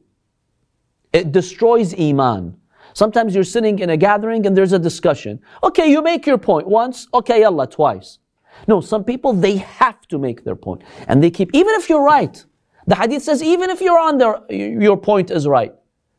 It 1.16 1.32
destroys 1.32 1.98
Iman. 1.98 2.58
Sometimes 2.94 3.34
you're 3.34 3.46
sitting 3.46 3.80
in 3.80 3.90
a 3.90 3.96
gathering 3.96 4.46
and 4.46 4.56
there's 4.56 4.74
a 4.74 4.80
discussion. 4.80 5.40
Okay, 5.64 5.90
you 5.90 6.02
make 6.02 6.26
your 6.26 6.38
point 6.38 6.68
once, 6.68 7.08
okay, 7.14 7.46
Allah, 7.46 7.68
twice. 7.68 8.20
No, 8.68 8.82
some 8.82 9.06
people, 9.06 9.32
they 9.32 9.56
have 9.56 10.02
to 10.10 10.18
make 10.18 10.44
their 10.44 10.58
point. 10.58 10.82
And 11.08 11.24
they 11.24 11.32
keep, 11.32 11.52
even 11.54 11.74
if 11.76 11.88
you're 11.88 12.04
right. 12.04 12.44
The 12.88 12.96
hadith 12.96 13.24
says, 13.24 13.42
even 13.42 13.70
if 13.70 13.80
you're 13.80 13.98
on 13.98 14.18
there, 14.18 14.42
your 14.50 14.98
point 14.98 15.32
is 15.32 15.48
right. 15.48 15.74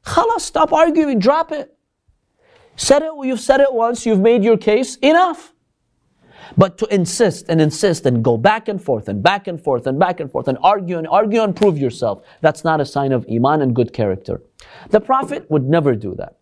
Khalas, 0.07 0.41
stop 0.41 0.73
arguing, 0.73 1.19
drop 1.19 1.53
it. 1.53 1.77
Said 2.77 3.03
it, 3.03 3.13
you've 3.23 3.41
said 3.41 3.61
it 3.61 3.75
once, 3.75 4.07
you've 4.07 4.21
made 4.21 4.43
your 4.43 4.57
case, 4.57 4.97
enough. 4.97 5.53
But 6.57 6.79
to 6.79 6.87
insist 6.95 7.47
and 7.49 7.61
insist 7.61 8.07
and 8.07 8.23
go 8.23 8.37
back 8.37 8.69
and 8.69 8.83
forth 8.83 9.09
and 9.09 9.23
back 9.23 9.49
and 9.49 9.63
forth 9.63 9.87
and 9.87 9.99
back 9.99 10.21
and 10.21 10.31
forth 10.31 10.49
and 10.49 10.59
argue 10.63 10.99
and 10.99 11.07
argue 11.09 11.43
and 11.43 11.55
prove 11.55 11.79
yourself, 11.79 12.25
that's 12.41 12.65
not 12.65 12.81
a 12.81 12.85
sign 12.85 13.13
of 13.13 13.27
Iman 13.31 13.63
and 13.63 13.75
good 13.75 13.93
character. 13.93 14.43
The 14.91 15.01
Prophet 15.01 15.51
would 15.51 15.65
never 15.65 15.95
do 15.95 16.15
that. 16.17 16.37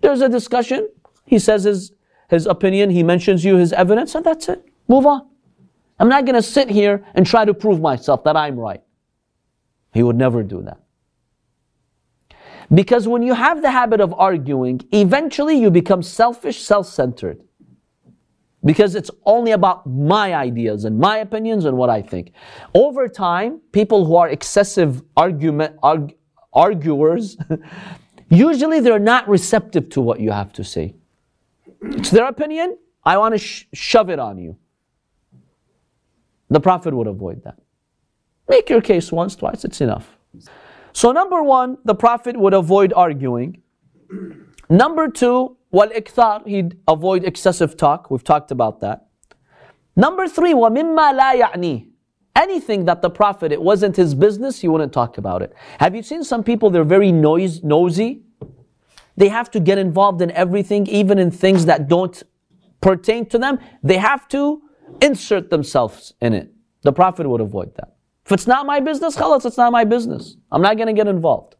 There's 0.00 0.20
a 0.20 0.28
discussion, 0.28 0.88
he 1.24 1.38
says 1.38 1.64
his, 1.64 1.92
his 2.28 2.46
opinion, 2.46 2.90
he 2.90 3.02
mentions 3.02 3.44
you 3.44 3.56
his 3.56 3.72
evidence, 3.72 4.14
and 4.14 4.24
that's 4.24 4.48
it. 4.48 4.64
Move 4.88 5.06
on. 5.06 5.28
I'm 5.98 6.08
not 6.08 6.24
going 6.24 6.34
to 6.34 6.42
sit 6.42 6.68
here 6.68 7.04
and 7.14 7.26
try 7.26 7.44
to 7.44 7.54
prove 7.54 7.80
myself 7.80 8.24
that 8.24 8.36
I'm 8.36 8.58
right. 8.58 8.82
He 9.92 10.02
would 10.02 10.16
never 10.16 10.42
do 10.42 10.62
that. 10.62 10.80
Because 12.72 13.06
when 13.06 13.22
you 13.22 13.34
have 13.34 13.62
the 13.62 13.70
habit 13.70 14.00
of 14.00 14.12
arguing, 14.14 14.80
eventually 14.92 15.58
you 15.58 15.70
become 15.70 16.02
selfish, 16.02 16.62
self 16.62 16.86
centered. 16.86 17.40
Because 18.64 18.94
it's 18.94 19.10
only 19.26 19.52
about 19.52 19.86
my 19.86 20.34
ideas 20.34 20.84
and 20.84 20.98
my 20.98 21.18
opinions 21.18 21.64
and 21.66 21.76
what 21.76 21.90
I 21.90 22.00
think. 22.00 22.32
Over 22.74 23.08
time, 23.08 23.60
people 23.72 24.06
who 24.06 24.16
are 24.16 24.28
excessive 24.28 25.02
argument, 25.16 25.76
arg, 25.82 26.14
arguers, 26.52 27.36
usually 28.30 28.80
they're 28.80 28.98
not 28.98 29.28
receptive 29.28 29.90
to 29.90 30.00
what 30.00 30.20
you 30.20 30.30
have 30.30 30.52
to 30.54 30.64
say. 30.64 30.94
It's 31.82 32.10
their 32.10 32.26
opinion. 32.26 32.78
I 33.04 33.18
want 33.18 33.34
to 33.34 33.38
sh- 33.38 33.66
shove 33.74 34.08
it 34.08 34.18
on 34.18 34.38
you. 34.38 34.56
The 36.48 36.60
Prophet 36.60 36.94
would 36.94 37.06
avoid 37.06 37.44
that. 37.44 37.58
Make 38.48 38.70
your 38.70 38.80
case 38.80 39.12
once, 39.12 39.36
twice, 39.36 39.64
it's 39.64 39.80
enough. 39.80 40.16
So, 40.92 41.12
number 41.12 41.42
one, 41.42 41.78
the 41.84 41.94
Prophet 41.94 42.36
would 42.36 42.54
avoid 42.54 42.92
arguing. 42.94 43.62
Number 44.68 45.08
two, 45.08 45.56
wal 45.70 45.88
ikthar, 45.88 46.46
he'd 46.46 46.78
avoid 46.88 47.24
excessive 47.24 47.76
talk. 47.76 48.10
We've 48.10 48.24
talked 48.24 48.50
about 48.50 48.80
that. 48.80 49.06
Number 49.96 50.26
three, 50.28 50.54
wa 50.54 50.70
mimma 50.70 51.14
la 51.14 51.32
ya'ni 51.32 51.94
anything 52.36 52.84
that 52.86 53.02
the 53.02 53.10
Prophet, 53.10 53.52
it 53.52 53.62
wasn't 53.62 53.96
his 53.96 54.14
business, 54.14 54.60
he 54.60 54.68
wouldn't 54.68 54.92
talk 54.92 55.18
about 55.18 55.42
it. 55.42 55.52
Have 55.78 55.94
you 55.94 56.02
seen 56.02 56.24
some 56.24 56.42
people, 56.42 56.70
they're 56.70 56.84
very 56.84 57.12
noise, 57.12 57.62
nosy? 57.62 58.22
They 59.16 59.28
have 59.28 59.50
to 59.52 59.60
get 59.60 59.78
involved 59.78 60.20
in 60.22 60.30
everything, 60.32 60.86
even 60.88 61.18
in 61.18 61.30
things 61.30 61.66
that 61.66 61.88
don't 61.88 62.20
pertain 62.80 63.26
to 63.26 63.38
them. 63.38 63.58
They 63.82 63.98
have 63.98 64.26
to 64.28 64.62
insert 65.00 65.50
themselves 65.50 66.14
in 66.20 66.34
it. 66.34 66.52
The 66.82 66.92
Prophet 66.92 67.28
would 67.28 67.40
avoid 67.40 67.74
that. 67.76 67.94
If 68.26 68.32
it's 68.32 68.46
not 68.46 68.66
my 68.66 68.80
business, 68.80 69.16
khalas, 69.16 69.46
it's 69.46 69.56
not 69.56 69.70
my 69.70 69.84
business. 69.84 70.36
I'm 70.50 70.62
not 70.62 70.76
going 70.76 70.88
to 70.88 70.92
get 70.92 71.06
involved. 71.06 71.53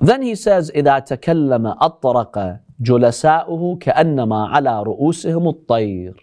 Then 0.00 0.22
he 0.22 0.34
says, 0.34 0.70
إذا 0.70 0.98
تكلم 0.98 1.66
أطرق 1.66 2.60
جلساؤه 2.80 3.78
كأنما 3.80 4.46
على 4.46 4.82
رؤوسهم 4.82 5.48
الطير. 5.48 6.14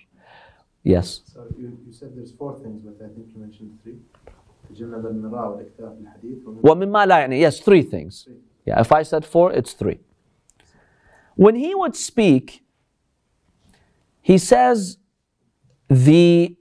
Yes. 0.84 1.22
So 1.34 1.46
you, 1.58 1.78
you 1.86 1.94
said 1.94 2.16
there's 2.16 2.34
four 2.34 2.60
things, 2.60 2.82
but 2.84 3.04
I 3.04 3.10
think 3.14 3.28
you 3.34 3.42
mentioned 3.42 3.80
three. 3.84 4.00
تجنب 4.70 5.06
المراء 5.06 5.50
والإكثار 5.52 5.90
في 5.90 6.02
الحديث. 6.02 6.38
ومما 6.64 7.06
لا 7.06 7.20
يعني 7.20 7.40
yes 7.40 7.60
three 7.60 7.82
things. 7.82 8.28
Yeah, 8.66 8.80
if 8.80 8.92
I 8.92 9.04
said 9.04 9.26
four, 9.26 9.52
it's 9.52 9.74
three. 9.74 10.00
When 11.36 11.56
he 11.56 11.74
would 11.76 11.96
speak, 11.96 12.64
he 14.22 14.38
says 14.38 14.98
the 15.90 16.56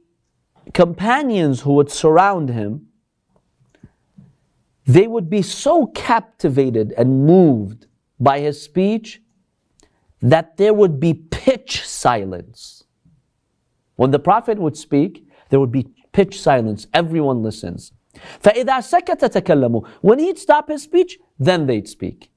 companions 0.72 1.60
who 1.60 1.74
would 1.74 1.90
surround 1.90 2.48
him, 2.48 2.85
they 4.86 5.06
would 5.06 5.30
be 5.30 5.42
so 5.42 5.86
captivated 5.86 6.92
and 6.96 7.26
moved 7.26 7.86
by 8.18 8.40
his 8.40 8.60
speech 8.60 9.22
that 10.20 10.56
there 10.56 10.74
would 10.74 11.00
be 11.00 11.14
pitch 11.14 11.86
silence. 11.86 12.84
When 13.96 14.10
the 14.10 14.18
Prophet 14.18 14.58
would 14.58 14.76
speak, 14.76 15.26
there 15.50 15.60
would 15.60 15.72
be 15.72 15.88
pitch 16.12 16.40
silence. 16.40 16.86
Everyone 16.94 17.42
listens. 17.42 17.92
فَإِذَا 18.42 18.66
سَكَتَ 18.66 19.20
تَكَلَّمُوا 19.20 19.86
When 20.00 20.18
he'd 20.18 20.38
stop 20.38 20.68
his 20.68 20.82
speech, 20.82 21.18
then 21.38 21.66
they'd 21.66 21.88
speak. 21.88 22.30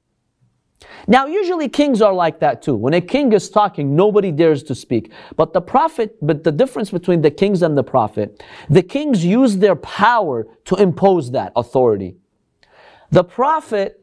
Now, 1.08 1.26
usually 1.26 1.68
kings 1.68 2.02
are 2.02 2.12
like 2.12 2.40
that 2.40 2.62
too. 2.62 2.74
When 2.74 2.94
a 2.94 3.00
king 3.00 3.32
is 3.32 3.48
talking, 3.48 3.96
nobody 3.96 4.30
dares 4.30 4.62
to 4.64 4.74
speak. 4.74 5.12
But 5.36 5.52
the 5.52 5.60
prophet, 5.60 6.16
but 6.20 6.44
the 6.44 6.52
difference 6.52 6.90
between 6.90 7.22
the 7.22 7.30
kings 7.30 7.62
and 7.62 7.76
the 7.76 7.82
prophet, 7.82 8.42
the 8.68 8.82
kings 8.82 9.24
use 9.24 9.56
their 9.56 9.76
power 9.76 10.46
to 10.66 10.76
impose 10.76 11.30
that 11.30 11.52
authority. 11.56 12.16
The 13.11 13.23
prophet 13.23 14.01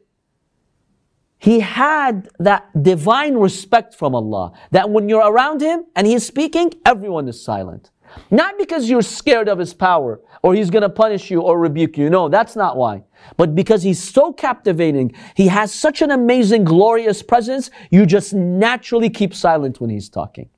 he 1.39 1.61
had 1.61 2.29
that 2.39 2.69
divine 2.83 3.35
respect 3.35 3.95
from 3.95 4.13
Allah 4.13 4.51
that 4.71 4.89
when 4.89 5.07
you're 5.07 5.25
around 5.25 5.61
him 5.61 5.85
and 5.95 6.05
he's 6.05 6.25
speaking, 6.25 6.73
everyone 6.85 7.27
is 7.29 7.41
silent. 7.41 7.91
Not 8.29 8.57
because 8.57 8.89
you're 8.89 9.01
scared 9.01 9.47
of 9.47 9.57
his 9.57 9.73
power 9.73 10.19
or 10.43 10.53
he's 10.53 10.69
going 10.69 10.81
to 10.81 10.89
punish 10.89 11.31
you 11.31 11.41
or 11.41 11.57
rebuke 11.59 11.97
you. 11.97 12.09
No, 12.09 12.27
that's 12.27 12.55
not 12.55 12.75
why. 12.75 13.03
But 13.37 13.55
because 13.55 13.83
he's 13.83 14.03
so 14.03 14.33
captivating, 14.33 15.13
he 15.35 15.47
has 15.47 15.73
such 15.73 16.01
an 16.01 16.11
amazing, 16.11 16.65
glorious 16.65 17.21
presence, 17.23 17.69
you 17.91 18.05
just 18.05 18.33
naturally 18.33 19.09
keep 19.09 19.33
silent 19.33 19.79
when 19.79 19.89
he's 19.89 20.09
talking. 20.09 20.49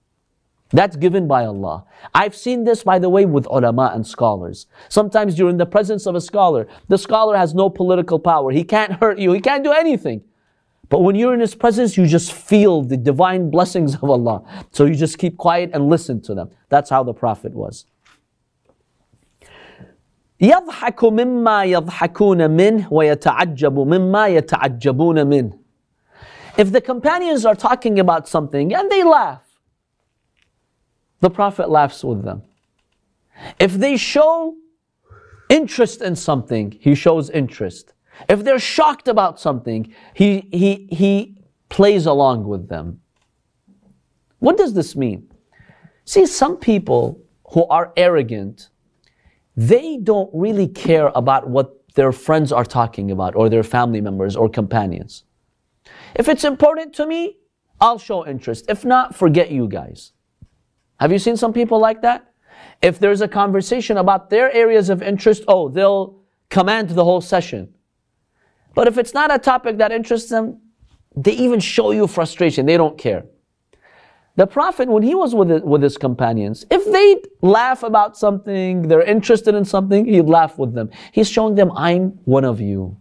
That's 0.70 0.97
given 0.97 1.29
by 1.29 1.45
Allah. 1.45 1.85
I've 2.12 2.35
seen 2.35 2.64
this, 2.64 2.83
by 2.83 2.99
the 2.99 3.09
way, 3.09 3.24
with 3.24 3.47
ulama 3.47 3.93
and 3.95 4.05
scholars. 4.07 4.66
Sometimes 4.89 5.39
you're 5.39 5.51
in 5.51 5.59
the 5.59 5.66
presence 5.66 6.07
of 6.07 6.16
a 6.16 6.20
scholar. 6.20 6.66
The 6.89 6.99
scholar 6.99 7.37
has 7.37 7.55
no 7.55 7.70
political 7.70 8.18
power. 8.18 8.51
He 8.51 8.64
can't 8.64 8.93
hurt 8.95 9.18
you. 9.18 9.33
He 9.33 9.41
can't 9.41 9.62
do 9.62 9.72
anything. 9.72 10.22
But 10.89 11.01
when 11.01 11.14
you're 11.16 11.35
in 11.35 11.41
his 11.41 11.55
presence, 11.55 11.97
you 11.97 12.07
just 12.07 12.33
feel 12.33 12.83
the 12.83 12.97
divine 12.97 13.51
blessings 13.51 13.95
of 13.95 14.05
Allah. 14.05 14.43
So 14.72 14.87
you 14.87 14.95
just 14.95 15.18
keep 15.18 15.37
quiet 15.37 15.70
and 15.72 15.89
listen 15.89 16.20
to 16.22 16.35
them. 16.35 16.51
That's 16.68 16.91
how 16.91 17.03
the 17.05 17.14
Prophet 17.14 17.53
was. 17.55 17.87
يضحك 20.41 21.05
مما 21.05 21.64
يضحكون 21.64 22.51
منه 22.51 22.93
ويتعجب 22.93 23.79
مما 23.79 24.27
يتعجبون 24.27 25.27
منه. 25.27 25.59
If 26.59 26.72
the 26.72 26.81
companions 26.81 27.47
are 27.47 27.55
talking 27.55 27.99
about 27.99 28.29
something 28.29 28.74
and 28.74 28.91
they 28.91 29.03
laugh, 29.03 29.43
the 31.22 31.30
Prophet 31.30 31.69
laughs 31.69 32.03
with 32.03 32.24
them. 32.24 32.43
If 33.59 33.74
they 33.74 33.97
show 33.97 34.55
interest 35.49 36.01
in 36.01 36.15
something, 36.15 36.78
he 36.80 36.93
shows 36.95 37.30
interest. 37.30 37.93
If 38.30 38.43
they're 38.43 38.59
shocked 38.59 39.07
about 39.07 39.39
something, 39.39 39.93
he, 40.13 40.49
he, 40.51 40.88
he 40.91 41.38
plays 41.69 42.05
along 42.05 42.45
with 42.45 42.67
them. 42.67 43.01
What 44.39 44.57
does 44.57 44.74
this 44.74 44.95
mean? 44.95 45.32
See, 46.05 46.26
some 46.26 46.57
people 46.57 47.24
who 47.51 47.65
are 47.67 47.93
arrogant, 47.95 48.69
they 49.55 49.97
don't 49.97 50.30
really 50.34 50.67
care 50.67 51.11
about 51.13 51.49
what 51.49 51.93
their 51.93 52.11
friends 52.11 52.51
are 52.51 52.65
talking 52.65 53.11
about 53.11 53.36
or 53.36 53.49
their 53.49 53.63
family 53.63 54.01
members 54.01 54.36
or 54.36 54.49
companions. 54.49 55.24
If 56.15 56.28
it's 56.28 56.43
important 56.43 56.93
to 56.95 57.05
me, 57.05 57.38
I'll 57.80 57.99
show 57.99 58.26
interest. 58.26 58.65
If 58.69 58.86
not, 58.86 59.15
forget 59.15 59.51
you 59.51 59.67
guys. 59.67 60.13
Have 61.02 61.12
you 61.12 61.18
seen 61.18 61.36
some 61.36 61.52
people 61.52 61.80
like 61.80 62.04
that? 62.04 62.32
If 62.80 62.99
there's 62.99 63.22
a 63.22 63.28
conversation 63.28 63.97
about 63.97 64.30
their 64.30 64.52
areas 64.52 64.89
of 64.89 65.02
interest, 65.02 65.43
oh, 65.47 65.68
they'll 65.68 66.20
command 66.49 66.91
the 66.91 67.04
whole 67.04 67.22
session. 67.22 67.74
But 68.76 68.88
if 68.88 68.99
it's 68.99 69.12
not 69.12 69.34
a 69.34 69.39
topic 69.39 69.80
that 69.80 69.91
interests 69.91 70.30
them, 70.30 70.62
they 71.16 71.32
even 71.32 71.60
show 71.60 71.89
you 71.89 72.06
frustration. 72.06 72.68
They 72.68 72.78
don't 72.78 72.99
care. 72.99 73.26
The 74.36 74.45
Prophet, 74.45 74.89
when 74.89 75.02
he 75.02 75.16
was 75.16 75.34
with, 75.34 75.64
with 75.64 75.82
his 75.82 75.97
companions, 75.97 76.66
if 76.70 76.86
they 76.86 77.22
laugh 77.41 77.82
about 77.82 78.16
something, 78.16 78.88
they're 78.88 79.02
interested 79.02 79.56
in 79.56 79.66
something, 79.66 80.06
he'd 80.06 80.22
laugh 80.22 80.60
with 80.60 80.76
them. 80.76 80.91
He's 81.14 81.28
showing 81.28 81.56
them, 81.56 81.72
I'm 81.72 82.20
one 82.26 82.45
of 82.45 82.62
you. 82.62 82.95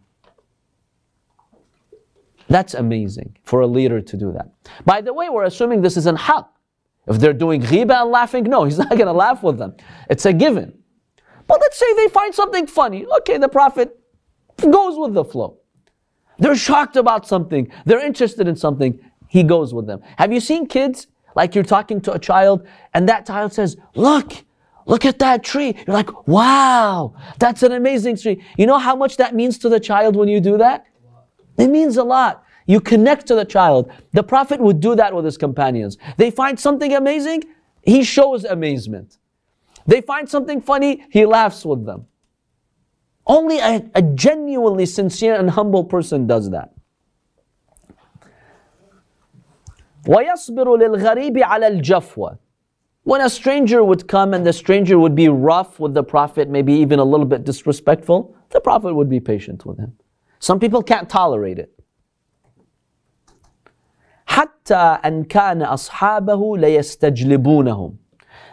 That's 2.48 2.72
amazing 2.72 3.36
for 3.44 3.60
a 3.60 3.66
leader 3.66 4.00
to 4.00 4.16
do 4.16 4.32
that. 4.32 4.50
By 4.86 5.02
the 5.02 5.12
way, 5.12 5.28
we're 5.28 5.44
assuming 5.44 5.82
this 5.82 5.98
is 5.98 6.06
in 6.06 6.16
haqq. 6.16 6.46
If 7.10 7.18
they're 7.18 7.32
doing 7.32 7.60
ghiba 7.60 8.02
and 8.02 8.10
laughing, 8.10 8.44
no, 8.44 8.64
he's 8.66 8.78
not 8.78 8.90
going 8.90 9.06
to 9.06 9.12
laugh 9.12 9.42
with 9.42 9.58
them. 9.58 9.74
It's 10.08 10.24
a 10.24 10.32
given. 10.32 10.78
But 11.46 11.60
let's 11.60 11.78
say 11.78 11.92
they 11.94 12.08
find 12.08 12.32
something 12.32 12.68
funny. 12.68 13.04
Okay, 13.18 13.36
the 13.36 13.48
Prophet 13.48 13.98
goes 14.58 14.96
with 14.96 15.14
the 15.14 15.24
flow. 15.24 15.58
They're 16.38 16.56
shocked 16.56 16.96
about 16.96 17.26
something. 17.26 17.70
They're 17.84 18.04
interested 18.04 18.46
in 18.46 18.54
something. 18.54 18.98
He 19.28 19.42
goes 19.42 19.74
with 19.74 19.86
them. 19.86 20.00
Have 20.16 20.32
you 20.32 20.40
seen 20.40 20.66
kids? 20.66 21.08
Like 21.34 21.54
you're 21.54 21.64
talking 21.64 22.00
to 22.02 22.12
a 22.12 22.18
child 22.18 22.66
and 22.94 23.08
that 23.08 23.26
child 23.26 23.52
says, 23.52 23.76
look, 23.94 24.32
look 24.86 25.04
at 25.04 25.18
that 25.18 25.42
tree. 25.44 25.74
You're 25.86 25.94
like, 25.94 26.26
wow, 26.28 27.14
that's 27.38 27.62
an 27.62 27.72
amazing 27.72 28.16
tree. 28.16 28.42
You 28.56 28.66
know 28.66 28.78
how 28.78 28.96
much 28.96 29.16
that 29.18 29.34
means 29.34 29.58
to 29.58 29.68
the 29.68 29.80
child 29.80 30.16
when 30.16 30.28
you 30.28 30.40
do 30.40 30.58
that? 30.58 30.84
It 31.58 31.68
means 31.68 31.96
a 31.96 32.04
lot. 32.04 32.44
You 32.69 32.79
connect 32.79 33.27
to 33.27 33.35
the 33.35 33.45
child. 33.45 33.91
The 34.11 34.23
Prophet 34.23 34.59
would 34.59 34.79
do 34.79 34.95
that 34.95 35.13
with 35.13 35.25
his 35.25 35.37
companions. 35.37 35.97
They 36.17 36.31
find 36.31 36.59
something 36.59 36.93
amazing, 36.93 37.43
he 37.83 38.03
shows 38.03 38.43
amazement. 38.43 39.17
They 39.85 40.01
find 40.01 40.27
something 40.27 40.61
funny, 40.61 41.05
he 41.11 41.25
laughs 41.25 41.63
with 41.63 41.85
them. 41.85 42.07
Only 43.27 43.59
a, 43.59 43.89
a 43.93 44.01
genuinely 44.01 44.85
sincere 44.85 45.35
and 45.35 45.49
humble 45.49 45.83
person 45.83 46.27
does 46.27 46.49
that. 46.51 46.71
ويصبر 50.07 50.77
للغريب 50.77 51.37
على 51.43 51.67
الجفوة 51.67 52.37
when 53.05 53.21
a 53.21 53.29
stranger 53.29 53.83
would 53.83 54.07
come 54.07 54.33
and 54.33 54.43
the 54.43 54.51
stranger 54.51 54.97
would 54.97 55.13
be 55.13 55.29
rough 55.29 55.79
with 55.79 55.93
the 55.93 56.03
Prophet, 56.03 56.49
maybe 56.49 56.73
even 56.73 56.97
a 56.97 57.03
little 57.03 57.25
bit 57.27 57.43
disrespectful, 57.43 58.35
the 58.49 58.59
Prophet 58.59 58.95
would 58.95 59.09
be 59.09 59.19
patient 59.19 59.63
with 59.63 59.77
him. 59.77 59.95
Some 60.39 60.59
people 60.59 60.81
can't 60.81 61.07
tolerate 61.07 61.59
it. 61.59 61.71
حتى 64.29 64.99
أن 65.05 65.23
كان 65.23 65.61
أصحابه 65.61 66.57
ليستجلبونهم. 66.57 67.97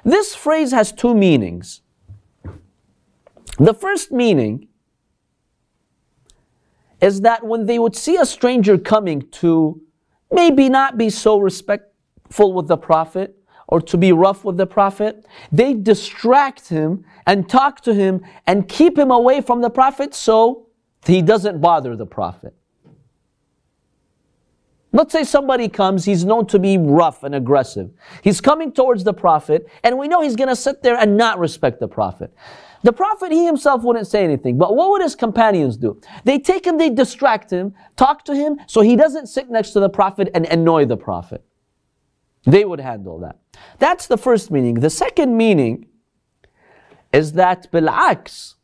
This 0.04 0.34
phrase 0.34 0.72
has 0.72 0.92
two 0.92 1.14
meanings. 1.14 1.82
The 3.58 3.74
first 3.74 4.10
meaning 4.12 4.68
is 7.00 7.20
that 7.22 7.44
when 7.44 7.66
they 7.66 7.78
would 7.78 7.96
see 7.96 8.16
a 8.16 8.24
stranger 8.24 8.78
coming 8.78 9.22
to 9.32 9.80
maybe 10.30 10.68
not 10.68 10.96
be 10.96 11.10
so 11.10 11.38
respectful 11.38 12.52
with 12.52 12.68
the 12.68 12.76
Prophet 12.76 13.36
or 13.68 13.80
to 13.80 13.96
be 13.96 14.12
rough 14.12 14.44
with 14.44 14.56
the 14.56 14.66
Prophet, 14.66 15.26
they 15.50 15.74
distract 15.74 16.68
him 16.68 17.04
and 17.26 17.48
talk 17.48 17.80
to 17.82 17.94
him 17.94 18.24
and 18.46 18.68
keep 18.68 18.98
him 18.98 19.10
away 19.10 19.40
from 19.40 19.60
the 19.60 19.70
Prophet 19.70 20.14
so 20.14 20.66
he 21.06 21.22
doesn't 21.22 21.60
bother 21.60 21.96
the 21.96 22.06
Prophet. 22.06 22.54
Let's 24.97 25.11
say 25.11 25.23
somebody 25.23 25.69
comes, 25.69 26.05
he's 26.05 26.25
known 26.25 26.47
to 26.47 26.57
be 26.57 26.79
rough 26.79 27.21
and 27.21 27.35
aggressive. 27.35 27.91
He's 28.23 28.41
coming 28.41 28.71
towards 28.71 29.03
the 29.03 29.13
Prophet, 29.13 29.67
and 29.83 29.95
we 29.95 30.07
know 30.07 30.21
he's 30.21 30.35
going 30.35 30.49
to 30.49 30.55
sit 30.55 30.81
there 30.81 30.97
and 30.97 31.15
not 31.15 31.37
respect 31.37 31.79
the 31.79 31.87
Prophet. 31.87 32.33
The 32.81 32.91
Prophet, 32.91 33.31
he 33.31 33.45
himself 33.45 33.83
wouldn't 33.83 34.07
say 34.07 34.23
anything, 34.23 34.57
but 34.57 34.75
what 34.75 34.89
would 34.89 35.03
his 35.03 35.13
companions 35.13 35.77
do? 35.77 36.01
They 36.23 36.39
take 36.39 36.65
him, 36.65 36.79
they 36.79 36.89
distract 36.89 37.51
him, 37.51 37.75
talk 37.95 38.25
to 38.25 38.33
him, 38.33 38.57
so 38.65 38.81
he 38.81 38.95
doesn't 38.95 39.27
sit 39.27 39.51
next 39.51 39.69
to 39.73 39.79
the 39.79 39.89
Prophet 39.89 40.31
and 40.33 40.47
annoy 40.47 40.85
the 40.85 40.97
Prophet. 40.97 41.45
They 42.45 42.65
would 42.65 42.79
handle 42.79 43.19
that. 43.19 43.37
That's 43.77 44.07
the 44.07 44.17
first 44.17 44.49
meaning. 44.49 44.79
The 44.79 44.89
second 44.89 45.37
meaning 45.37 45.89
is 47.13 47.33
that 47.33 47.71
bil'aks, 47.71 48.55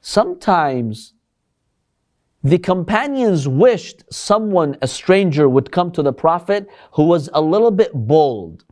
sometimes 0.00 1.12
the 2.42 2.58
companions 2.58 3.48
wished 3.48 4.04
someone, 4.12 4.76
a 4.80 4.88
stranger, 4.88 5.48
would 5.48 5.72
come 5.72 5.90
to 5.92 6.02
the 6.02 6.12
Prophet 6.12 6.68
who 6.92 7.04
was 7.04 7.28
a 7.32 7.40
little 7.40 7.72
bit 7.72 7.90
bold. 7.92 8.64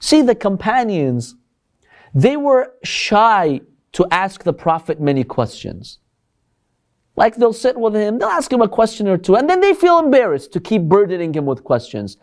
See, 0.00 0.22
the 0.22 0.34
companions, 0.34 1.36
they 2.12 2.36
were 2.36 2.74
shy 2.82 3.60
to 3.92 4.06
ask 4.10 4.42
the 4.42 4.52
Prophet 4.52 5.00
many 5.00 5.22
questions. 5.22 6.00
Like 7.14 7.36
they'll 7.36 7.52
sit 7.52 7.78
with 7.78 7.94
him, 7.94 8.18
they'll 8.18 8.28
ask 8.28 8.52
him 8.52 8.62
a 8.62 8.68
question 8.68 9.06
or 9.06 9.18
two, 9.18 9.36
and 9.36 9.48
then 9.48 9.60
they 9.60 9.74
feel 9.74 9.98
embarrassed 9.98 10.52
to 10.52 10.60
keep 10.60 10.82
burdening 10.82 11.34
him 11.34 11.46
with 11.46 11.62
questions. 11.62 12.16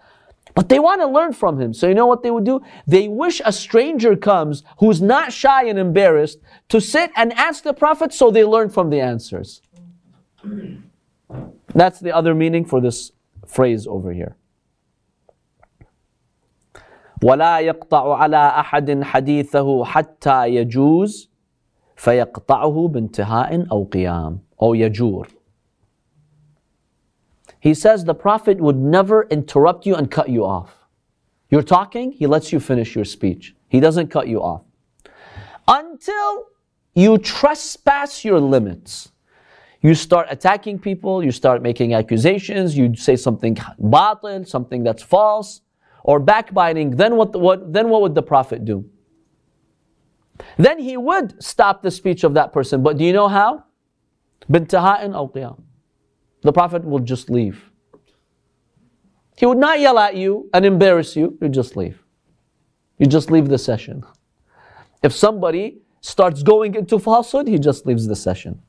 But 0.55 0.67
they 0.67 0.79
want 0.79 0.99
to 1.01 1.07
learn 1.07 1.33
from 1.33 1.61
him. 1.61 1.73
So 1.73 1.87
you 1.87 1.93
know 1.93 2.07
what 2.07 2.23
they 2.23 2.31
would 2.31 2.43
do? 2.43 2.61
They 2.87 3.07
wish 3.07 3.39
a 3.45 3.53
stranger 3.53 4.15
comes 4.15 4.63
who's 4.79 5.01
not 5.01 5.31
shy 5.31 5.65
and 5.65 5.77
embarrassed 5.77 6.39
to 6.69 6.81
sit 6.81 7.11
and 7.15 7.31
ask 7.33 7.63
the 7.63 7.73
Prophet 7.73 8.11
so 8.13 8.31
they 8.31 8.43
learn 8.43 8.69
from 8.69 8.89
the 8.89 8.99
answers. 8.99 9.61
That's 11.74 12.00
the 12.00 12.12
other 12.12 12.34
meaning 12.34 12.64
for 12.64 12.80
this 12.80 13.12
phrase 13.46 13.86
over 13.86 14.12
here. 14.12 14.36
ولا 17.22 17.58
يقطع 17.58 18.16
على 18.16 18.36
أحد 18.36 19.02
حديثه 19.02 19.84
حتى 19.84 20.48
يجوز 20.48 21.30
فيقطعه 21.96 22.88
بانتهاء 22.88 23.66
أو 23.72 23.84
قيام 23.84 24.38
أو 24.62 24.74
يجور. 24.74 25.28
He 27.60 27.72
says 27.72 28.04
the 28.04 28.14
Prophet 28.14 28.60
would 28.60 28.76
never 28.76 29.22
interrupt 29.30 29.86
you 29.86 29.94
and 29.94 30.10
cut 30.10 30.28
you 30.28 30.44
off. 30.44 30.86
You're 31.48 31.62
talking, 31.62 32.12
he 32.12 32.26
lets 32.26 32.52
you 32.52 32.60
finish 32.60 32.94
your 32.94 33.06
speech. 33.06 33.54
He 33.68 33.80
doesn't 33.80 34.08
cut 34.08 34.28
you 34.28 34.42
off. 34.42 34.62
Until 35.66 36.44
you 36.94 37.16
trespass 37.16 38.24
your 38.24 38.38
limits 38.38 39.12
you 39.81 39.95
start 39.95 40.27
attacking 40.29 40.79
people, 40.79 41.23
you 41.23 41.31
start 41.31 41.61
making 41.61 41.93
accusations, 41.93 42.77
you 42.77 42.95
say 42.95 43.15
something 43.15 43.55
batil, 43.55 44.47
something 44.47 44.83
that's 44.83 45.01
false, 45.01 45.61
or 46.03 46.19
backbiting, 46.19 46.91
then 46.91 47.15
what, 47.15 47.39
what, 47.39 47.71
then 47.71 47.89
what 47.89 48.01
would 48.01 48.15
the 48.15 48.21
Prophet 48.21 48.65
do? 48.65 48.89
Then 50.57 50.79
he 50.79 50.97
would 50.97 51.41
stop 51.43 51.81
the 51.83 51.91
speech 51.91 52.23
of 52.23 52.33
that 52.33 52.53
person. 52.53 52.81
But 52.81 52.97
do 52.97 53.03
you 53.03 53.13
know 53.13 53.27
how? 53.27 53.65
Bintaha'in 54.49 55.13
aw 55.13 55.27
qiyam. 55.27 55.61
The 56.41 56.53
Prophet 56.53 56.83
will 56.85 56.99
just 56.99 57.29
leave. 57.29 57.69
He 59.37 59.45
would 59.45 59.57
not 59.57 59.79
yell 59.79 59.99
at 59.99 60.15
you 60.15 60.49
and 60.53 60.65
embarrass 60.65 61.15
you, 61.15 61.37
you 61.41 61.49
just 61.49 61.77
leave. 61.77 62.03
You 62.97 63.05
just 63.05 63.31
leave 63.31 63.47
the 63.47 63.57
session. 63.57 64.03
If 65.01 65.13
somebody 65.13 65.79
starts 66.01 66.43
going 66.43 66.75
into 66.75 66.99
falsehood, 66.99 67.47
he 67.47 67.57
just 67.57 67.85
leaves 67.85 68.07
the 68.07 68.15
session. 68.15 68.61